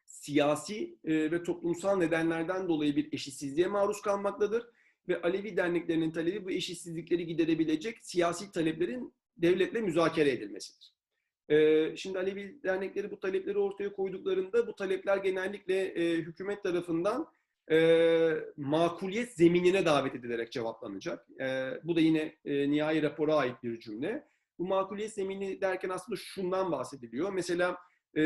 siyasi 0.06 0.98
e, 1.04 1.30
ve 1.30 1.42
toplumsal 1.42 1.96
nedenlerden 1.96 2.68
dolayı 2.68 2.96
bir 2.96 3.12
eşitsizliğe 3.12 3.66
maruz 3.66 4.02
kalmaktadır 4.02 4.66
ve 5.08 5.22
Alevi 5.22 5.56
derneklerinin 5.56 6.10
talebi 6.10 6.44
bu 6.44 6.50
eşitsizlikleri 6.50 7.26
giderebilecek 7.26 7.98
siyasi 8.02 8.52
taleplerin 8.52 9.14
devletle 9.36 9.80
müzakere 9.80 10.30
edilmesidir. 10.30 10.94
Ee, 11.50 11.96
şimdi 11.96 12.18
Alevi 12.18 12.62
dernekleri 12.62 13.10
bu 13.10 13.20
talepleri 13.20 13.58
ortaya 13.58 13.92
koyduklarında 13.92 14.66
bu 14.66 14.76
talepler 14.76 15.16
genellikle 15.16 15.84
e, 15.84 16.16
hükümet 16.16 16.62
tarafından 16.62 17.26
e, 17.70 18.30
makuliyet 18.56 19.32
zeminine 19.32 19.84
davet 19.84 20.14
edilerek 20.14 20.52
cevaplanacak. 20.52 21.26
E, 21.40 21.70
bu 21.84 21.96
da 21.96 22.00
yine 22.00 22.36
e, 22.44 22.70
nihai 22.70 23.02
rapora 23.02 23.36
ait 23.36 23.62
bir 23.62 23.80
cümle. 23.80 24.28
Bu 24.58 24.66
makuliyet 24.66 25.12
zemini 25.12 25.60
derken 25.60 25.88
aslında 25.88 26.16
şundan 26.16 26.72
bahsediliyor. 26.72 27.32
Mesela 27.32 27.76
e, 28.16 28.22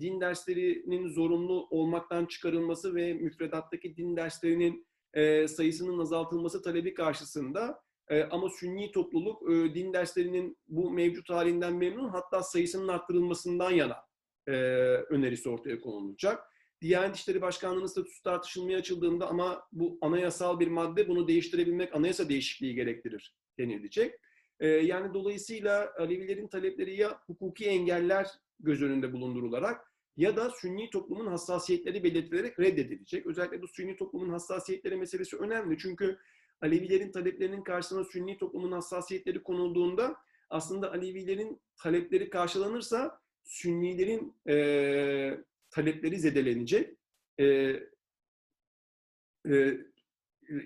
din 0.00 0.20
derslerinin 0.20 1.08
zorunlu 1.08 1.66
olmaktan 1.70 2.26
çıkarılması 2.26 2.94
ve 2.94 3.14
müfredattaki 3.14 3.96
din 3.96 4.16
derslerinin 4.16 4.86
e, 5.14 5.48
sayısının 5.48 5.98
azaltılması 5.98 6.62
talebi 6.62 6.94
karşısında 6.94 7.80
e, 8.08 8.22
ama 8.22 8.50
Sünni 8.50 8.92
topluluk 8.92 9.50
e, 9.50 9.74
din 9.74 9.92
derslerinin 9.92 10.58
bu 10.68 10.90
mevcut 10.90 11.30
halinden 11.30 11.74
memnun 11.74 12.08
hatta 12.08 12.42
sayısının 12.42 12.88
arttırılmasından 12.88 13.70
yana 13.70 13.96
e, 14.46 14.52
önerisi 15.10 15.48
ortaya 15.48 15.80
konulacak. 15.80 16.44
Diyanet 16.82 17.16
İşleri 17.16 17.42
Başkanlığı'nın 17.42 17.86
statüsü 17.86 18.22
tartışılmaya 18.22 18.78
açıldığında 18.78 19.28
ama 19.28 19.62
bu 19.72 19.98
anayasal 20.00 20.60
bir 20.60 20.68
madde 20.68 21.08
bunu 21.08 21.28
değiştirebilmek 21.28 21.94
anayasa 21.94 22.28
değişikliği 22.28 22.74
gerektirir 22.74 23.36
denilecek. 23.58 24.14
E, 24.60 24.68
yani 24.68 25.14
dolayısıyla 25.14 25.92
Alevilerin 25.98 26.48
talepleri 26.48 26.96
ya 26.96 27.20
hukuki 27.26 27.66
engeller 27.66 28.26
göz 28.60 28.82
önünde 28.82 29.12
bulundurularak 29.12 29.92
ya 30.16 30.36
da 30.36 30.50
Sünni 30.50 30.90
toplumun 30.90 31.26
hassasiyetleri 31.26 32.04
belirtilerek 32.04 32.60
reddedilecek. 32.60 33.26
Özellikle 33.26 33.62
bu 33.62 33.68
Sünni 33.68 33.96
toplumun 33.96 34.28
hassasiyetleri 34.28 34.96
meselesi 34.96 35.36
önemli. 35.36 35.78
Çünkü 35.78 36.18
Alevilerin 36.60 37.12
taleplerinin 37.12 37.62
karşısına 37.62 38.04
Sünni 38.04 38.38
toplumun 38.38 38.72
hassasiyetleri 38.72 39.42
konulduğunda 39.42 40.16
aslında 40.50 40.92
Alevilerin 40.92 41.60
talepleri 41.76 42.30
karşılanırsa 42.30 43.20
Sünnilerin 43.44 44.34
e, 44.48 45.38
talepleri 45.70 46.18
zedelenecek. 46.18 46.96
E, 47.40 47.44
e, 49.50 49.78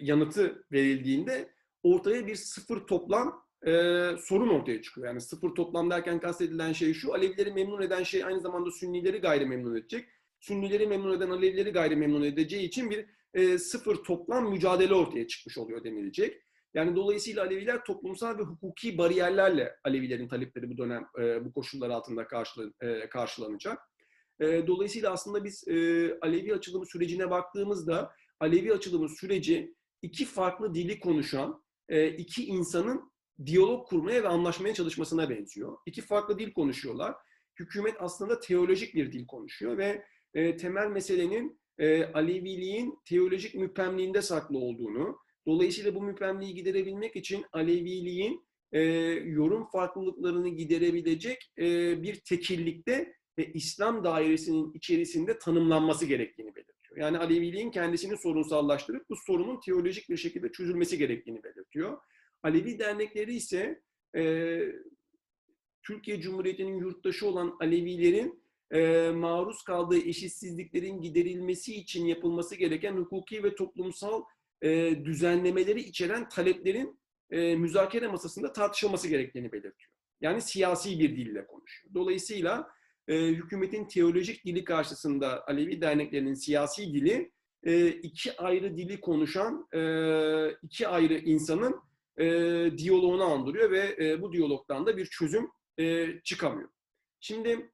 yanıtı 0.01 0.65
verildiğinde 0.73 1.53
ortaya 1.83 2.27
bir 2.27 2.35
sıfır 2.35 2.87
toplam 2.87 3.42
e, 3.67 3.73
sorun 4.19 4.49
ortaya 4.49 4.83
çıkıyor. 4.83 5.07
Yani 5.07 5.21
sıfır 5.21 5.55
toplam 5.55 5.91
derken 5.91 6.21
kastedilen 6.21 6.73
şey 6.73 6.95
şu, 6.95 7.15
Alevileri 7.15 7.53
memnun 7.53 7.83
eden 7.83 8.03
şey 8.03 8.25
aynı 8.25 8.41
zamanda 8.41 8.71
Sünnileri 8.71 9.19
gayrimemnun 9.19 9.77
edecek. 9.77 10.09
Sünnileri 10.41 10.87
memnun 10.87 11.17
eden 11.17 11.31
Alevileri 11.31 11.71
gayrimemnun 11.71 12.23
edeceği 12.23 12.69
için 12.69 12.91
bir 12.91 13.07
e, 13.35 13.59
sıfır 13.59 13.97
toplam 13.97 14.51
mücadele 14.51 14.95
ortaya 14.95 15.27
çıkmış 15.27 15.59
oluyor 15.59 15.85
denilecek. 15.85 16.43
Yani 16.75 16.97
dolayısıyla 16.97 17.43
Aleviler 17.43 17.85
toplumsal 17.85 18.39
ve 18.39 18.43
hukuki 18.43 18.99
bariyerlerle 18.99 19.77
Alevilerin 19.85 20.29
talepleri 20.29 20.71
bu 20.71 20.79
dönem 20.79 21.07
e, 21.21 21.45
bu 21.45 21.53
koşullar 21.53 21.91
altında 21.91 22.27
karşılan, 22.27 22.75
e, 22.81 23.09
karşılanacak. 23.09 23.79
E, 24.41 24.67
dolayısıyla 24.67 25.13
aslında 25.13 25.45
biz 25.45 25.69
e, 25.69 25.75
Alevi 26.21 26.55
açılımı 26.55 26.87
sürecine 26.87 27.31
baktığımızda 27.31 28.13
Alevi 28.41 28.73
açılımı 28.73 29.09
süreci 29.09 29.75
iki 30.03 30.25
farklı 30.25 30.75
dili 30.75 31.01
konuşan 31.01 31.63
e, 31.89 32.09
iki 32.09 32.47
insanın 32.47 33.12
diyalog 33.47 33.89
kurmaya 33.89 34.23
ve 34.23 34.29
anlaşmaya 34.29 34.75
çalışmasına 34.75 35.31
benziyor. 35.31 35.77
İki 35.87 36.03
farklı 36.03 36.39
dil 36.39 36.53
konuşuyorlar. 36.53 37.15
Hükümet 37.59 37.95
aslında 37.99 38.41
teolojik 38.41 38.95
bir 38.95 39.13
dil 39.13 39.27
konuşuyor 39.27 39.79
ve 39.79 40.05
e, 40.35 40.57
temel 40.57 40.87
meselenin 40.87 41.61
e, 41.79 42.05
Aleviliğin 42.05 42.99
teolojik 43.05 43.55
müpemliğinde 43.55 44.23
saklı 44.23 44.59
olduğunu, 44.59 45.19
dolayısıyla 45.47 45.95
bu 45.95 46.03
müpemliği 46.03 46.55
giderebilmek 46.55 47.17
için 47.17 47.45
Aleviliğin 47.53 48.47
e, 48.73 48.81
yorum 49.25 49.69
farklılıklarını 49.73 50.49
giderebilecek 50.49 51.53
e, 51.59 52.03
bir 52.03 52.21
tekillikte 52.21 53.15
ve 53.39 53.53
İslam 53.53 54.05
dairesinin 54.05 54.73
içerisinde 54.73 55.39
tanımlanması 55.39 56.07
gerektiğini 56.07 56.55
belirtiyor. 56.55 56.97
Yani 56.97 57.19
Aleviliğin 57.19 57.71
kendisini 57.71 58.17
sorunsallaştırıp 58.17 59.11
bu 59.11 59.17
sorunun 59.27 59.61
teolojik 59.61 60.09
bir 60.11 60.17
şekilde 60.17 60.53
çözülmesi 60.53 60.99
gerektiğini 60.99 61.43
belirtiyor. 61.43 61.99
Alevi 62.43 62.79
dernekleri 62.79 63.35
ise 63.35 63.83
e, 64.17 64.63
Türkiye 65.83 66.21
Cumhuriyeti'nin 66.21 66.79
yurttaşı 66.79 67.27
olan 67.27 67.57
Alevilerin 67.61 68.43
e, 68.71 69.11
maruz 69.11 69.63
kaldığı 69.63 69.99
eşitsizliklerin 69.99 71.01
giderilmesi 71.01 71.75
için 71.75 72.07
yapılması 72.07 72.57
gereken 72.57 72.97
hukuki 72.97 73.43
ve 73.43 73.55
toplumsal 73.55 74.23
e, 74.63 74.95
düzenlemeleri 75.05 75.81
içeren 75.81 76.29
taleplerin 76.29 77.01
e, 77.31 77.57
müzakere 77.57 78.09
masasında 78.09 78.53
tartışılması 78.53 79.09
gerektiğini 79.09 79.53
belirtiyor. 79.53 79.91
Yani 80.21 80.41
siyasi 80.41 80.99
bir 81.01 81.17
dille 81.17 81.47
konuşuyor. 81.47 81.95
Dolayısıyla 81.95 82.69
e, 83.09 83.27
hükümetin 83.27 83.89
teolojik 83.89 84.47
dili 84.47 84.65
karşısında 84.65 85.47
Alevi 85.47 85.81
derneklerinin 85.81 86.35
siyasi 86.35 86.95
dili 86.95 87.33
e, 87.65 87.89
iki 87.89 88.37
ayrı 88.37 88.77
dili 88.77 89.01
konuşan 89.01 89.69
e, 89.73 89.81
iki 90.63 90.89
ayrı 90.89 91.15
insanın 91.15 91.81
e, 92.23 92.79
diyaloğunu 92.79 93.25
andırıyor 93.25 93.71
ve 93.71 93.97
e, 94.01 94.23
bu 94.23 94.33
diyalogdan 94.33 94.87
da 94.87 94.97
bir 94.97 95.07
çözüm 95.07 95.49
e, 95.79 96.07
çıkamıyor. 96.25 96.69
Şimdi 97.21 97.71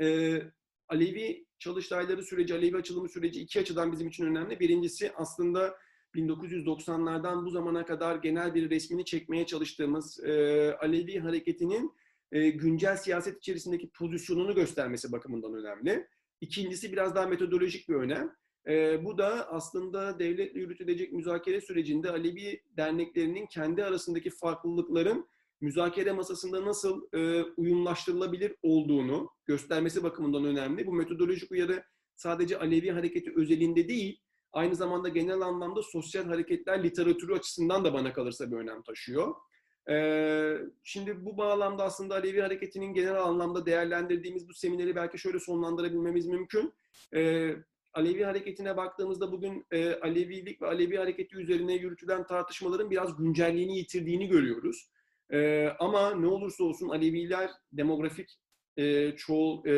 e, 0.00 0.38
Alevi 0.88 1.46
çalıştayları 1.58 2.22
süreci, 2.22 2.54
Alevi 2.54 2.76
açılımı 2.76 3.08
süreci 3.08 3.40
iki 3.40 3.60
açıdan 3.60 3.92
bizim 3.92 4.08
için 4.08 4.26
önemli. 4.26 4.60
Birincisi 4.60 5.12
aslında 5.14 5.76
1990'lardan 6.14 7.44
bu 7.44 7.50
zamana 7.50 7.84
kadar 7.84 8.16
genel 8.16 8.54
bir 8.54 8.70
resmini 8.70 9.04
çekmeye 9.04 9.46
çalıştığımız 9.46 10.24
e, 10.24 10.32
Alevi 10.80 11.18
hareketinin 11.18 11.92
e, 12.32 12.50
güncel 12.50 12.96
siyaset 12.96 13.38
içerisindeki 13.38 13.90
pozisyonunu 13.90 14.54
göstermesi 14.54 15.12
bakımından 15.12 15.54
önemli. 15.54 16.08
İkincisi 16.40 16.92
biraz 16.92 17.14
daha 17.14 17.26
metodolojik 17.26 17.88
bir 17.88 17.94
önem. 17.94 18.36
E, 18.68 19.04
bu 19.04 19.18
da 19.18 19.48
aslında 19.52 20.18
devletle 20.18 20.60
yürütülecek 20.60 21.12
müzakere 21.12 21.60
sürecinde 21.60 22.10
Alevi 22.10 22.62
derneklerinin 22.76 23.46
kendi 23.46 23.84
arasındaki 23.84 24.30
farklılıkların 24.30 25.28
müzakere 25.60 26.12
masasında 26.12 26.64
nasıl 26.64 27.02
e, 27.12 27.42
uyumlaştırılabilir 27.42 28.54
olduğunu 28.62 29.30
göstermesi 29.46 30.02
bakımından 30.02 30.44
önemli. 30.44 30.86
Bu 30.86 30.92
metodolojik 30.92 31.52
uyarı 31.52 31.84
sadece 32.16 32.58
Alevi 32.58 32.90
hareketi 32.90 33.32
özelinde 33.36 33.88
değil, 33.88 34.20
aynı 34.52 34.76
zamanda 34.76 35.08
genel 35.08 35.40
anlamda 35.40 35.82
sosyal 35.82 36.24
hareketler 36.24 36.82
literatürü 36.82 37.34
açısından 37.34 37.84
da 37.84 37.94
bana 37.94 38.12
kalırsa 38.12 38.50
bir 38.50 38.56
önem 38.56 38.82
taşıyor. 38.82 39.34
Ee, 39.90 40.56
şimdi 40.82 41.24
bu 41.24 41.36
bağlamda 41.36 41.84
aslında 41.84 42.14
Alevi 42.14 42.40
hareketinin 42.40 42.94
genel 42.94 43.22
anlamda 43.22 43.66
değerlendirdiğimiz 43.66 44.48
bu 44.48 44.54
semineri 44.54 44.96
belki 44.96 45.18
şöyle 45.18 45.40
sonlandırabilmemiz 45.40 46.26
mümkün. 46.26 46.72
Ee, 47.14 47.56
Alevi 47.94 48.24
hareketine 48.24 48.76
baktığımızda 48.76 49.32
bugün 49.32 49.66
e, 49.70 49.94
Alevilik 49.94 50.62
ve 50.62 50.66
Alevi 50.66 50.96
hareketi 50.96 51.36
üzerine 51.36 51.74
yürütülen 51.74 52.26
tartışmaların 52.26 52.90
biraz 52.90 53.16
güncelliğini 53.16 53.78
yitirdiğini 53.78 54.28
görüyoruz. 54.28 54.90
E, 55.32 55.68
ama 55.78 56.14
ne 56.14 56.26
olursa 56.26 56.64
olsun 56.64 56.88
Aleviler 56.88 57.50
demografik 57.72 58.38
e, 58.76 59.16
çoğul 59.16 59.66
e, 59.66 59.72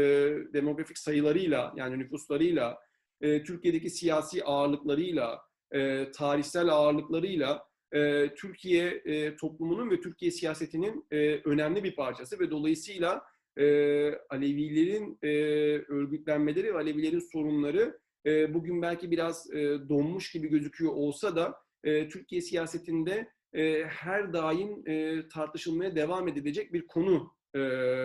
demografik 0.52 0.98
sayılarıyla 0.98 1.72
yani 1.76 1.98
nüfuslarıyla, 1.98 2.78
e, 3.20 3.42
Türkiye'deki 3.42 3.90
siyasi 3.90 4.44
ağırlıklarıyla, 4.44 5.40
e, 5.74 6.10
tarihsel 6.10 6.68
ağırlıklarıyla 6.68 7.66
e, 7.92 8.34
Türkiye 8.34 8.86
e, 8.88 9.36
toplumunun 9.36 9.90
ve 9.90 10.00
Türkiye 10.00 10.30
siyasetinin 10.30 11.06
e, 11.10 11.40
önemli 11.44 11.84
bir 11.84 11.94
parçası 11.94 12.40
ve 12.40 12.50
dolayısıyla 12.50 13.22
e, 13.58 13.64
Alevilerin 14.30 15.18
e, 15.22 15.28
örgütlenmeleri 15.88 16.74
ve 16.74 16.78
Alevilerin 16.78 17.22
sorunları 17.32 17.98
e, 18.26 18.54
bugün 18.54 18.82
belki 18.82 19.10
biraz 19.10 19.50
e, 19.54 19.88
donmuş 19.88 20.32
gibi 20.32 20.48
gözüküyor 20.48 20.92
olsa 20.92 21.36
da 21.36 21.54
e, 21.84 22.08
Türkiye 22.08 22.40
siyasetinde 22.40 23.30
e, 23.52 23.84
her 23.84 24.32
daim 24.32 24.88
e, 24.88 25.28
tartışılmaya 25.28 25.96
devam 25.96 26.28
edilecek 26.28 26.72
bir 26.72 26.86
konu 26.86 27.32
e, 27.54 27.60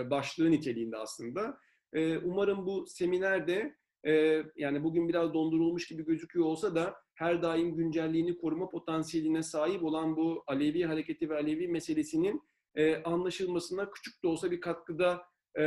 başlığı 0.10 0.52
niteliğinde 0.52 0.98
aslında. 0.98 1.58
E, 1.94 2.18
umarım 2.18 2.66
bu 2.66 2.86
seminerde 2.88 3.76
e, 4.08 4.44
yani 4.56 4.84
bugün 4.84 5.10
biraz 5.10 5.34
dondurulmuş 5.34 5.88
gibi 5.88 6.06
gözüküyor 6.06 6.46
olsa 6.46 6.76
da 6.76 6.96
her 7.14 7.42
daim 7.42 7.76
güncelliğini 7.76 8.38
koruma 8.38 8.70
potansiyeline 8.70 9.44
sahip 9.44 9.84
olan 9.84 10.18
bu 10.18 10.44
Alevi 10.48 10.84
hareketi 10.84 11.30
ve 11.30 11.36
Alevi 11.36 11.68
meselesinin 11.68 12.42
e, 12.76 13.04
anlaşılmasına 13.04 13.92
küçük 13.92 14.24
de 14.24 14.28
olsa 14.28 14.52
bir 14.52 14.62
katkıda 14.62 15.22
e, 15.58 15.64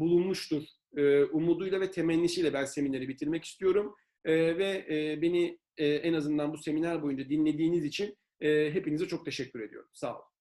bulunmuştur. 0.00 0.62
E, 0.96 1.24
umuduyla 1.24 1.80
ve 1.80 1.90
temennisiyle 1.90 2.52
ben 2.52 2.64
semineri 2.64 3.08
bitirmek 3.08 3.44
istiyorum. 3.44 3.94
E, 4.24 4.58
ve 4.58 4.86
e, 4.90 5.22
beni 5.22 5.58
e, 5.76 5.86
en 5.86 6.14
azından 6.14 6.52
bu 6.52 6.58
seminer 6.58 7.02
boyunca 7.02 7.28
dinlediğiniz 7.28 7.84
için 7.84 8.16
e, 8.40 8.70
hepinize 8.74 9.08
çok 9.08 9.24
teşekkür 9.24 9.60
ediyorum. 9.60 9.90
Sağ 9.92 10.14
olun. 10.14 10.33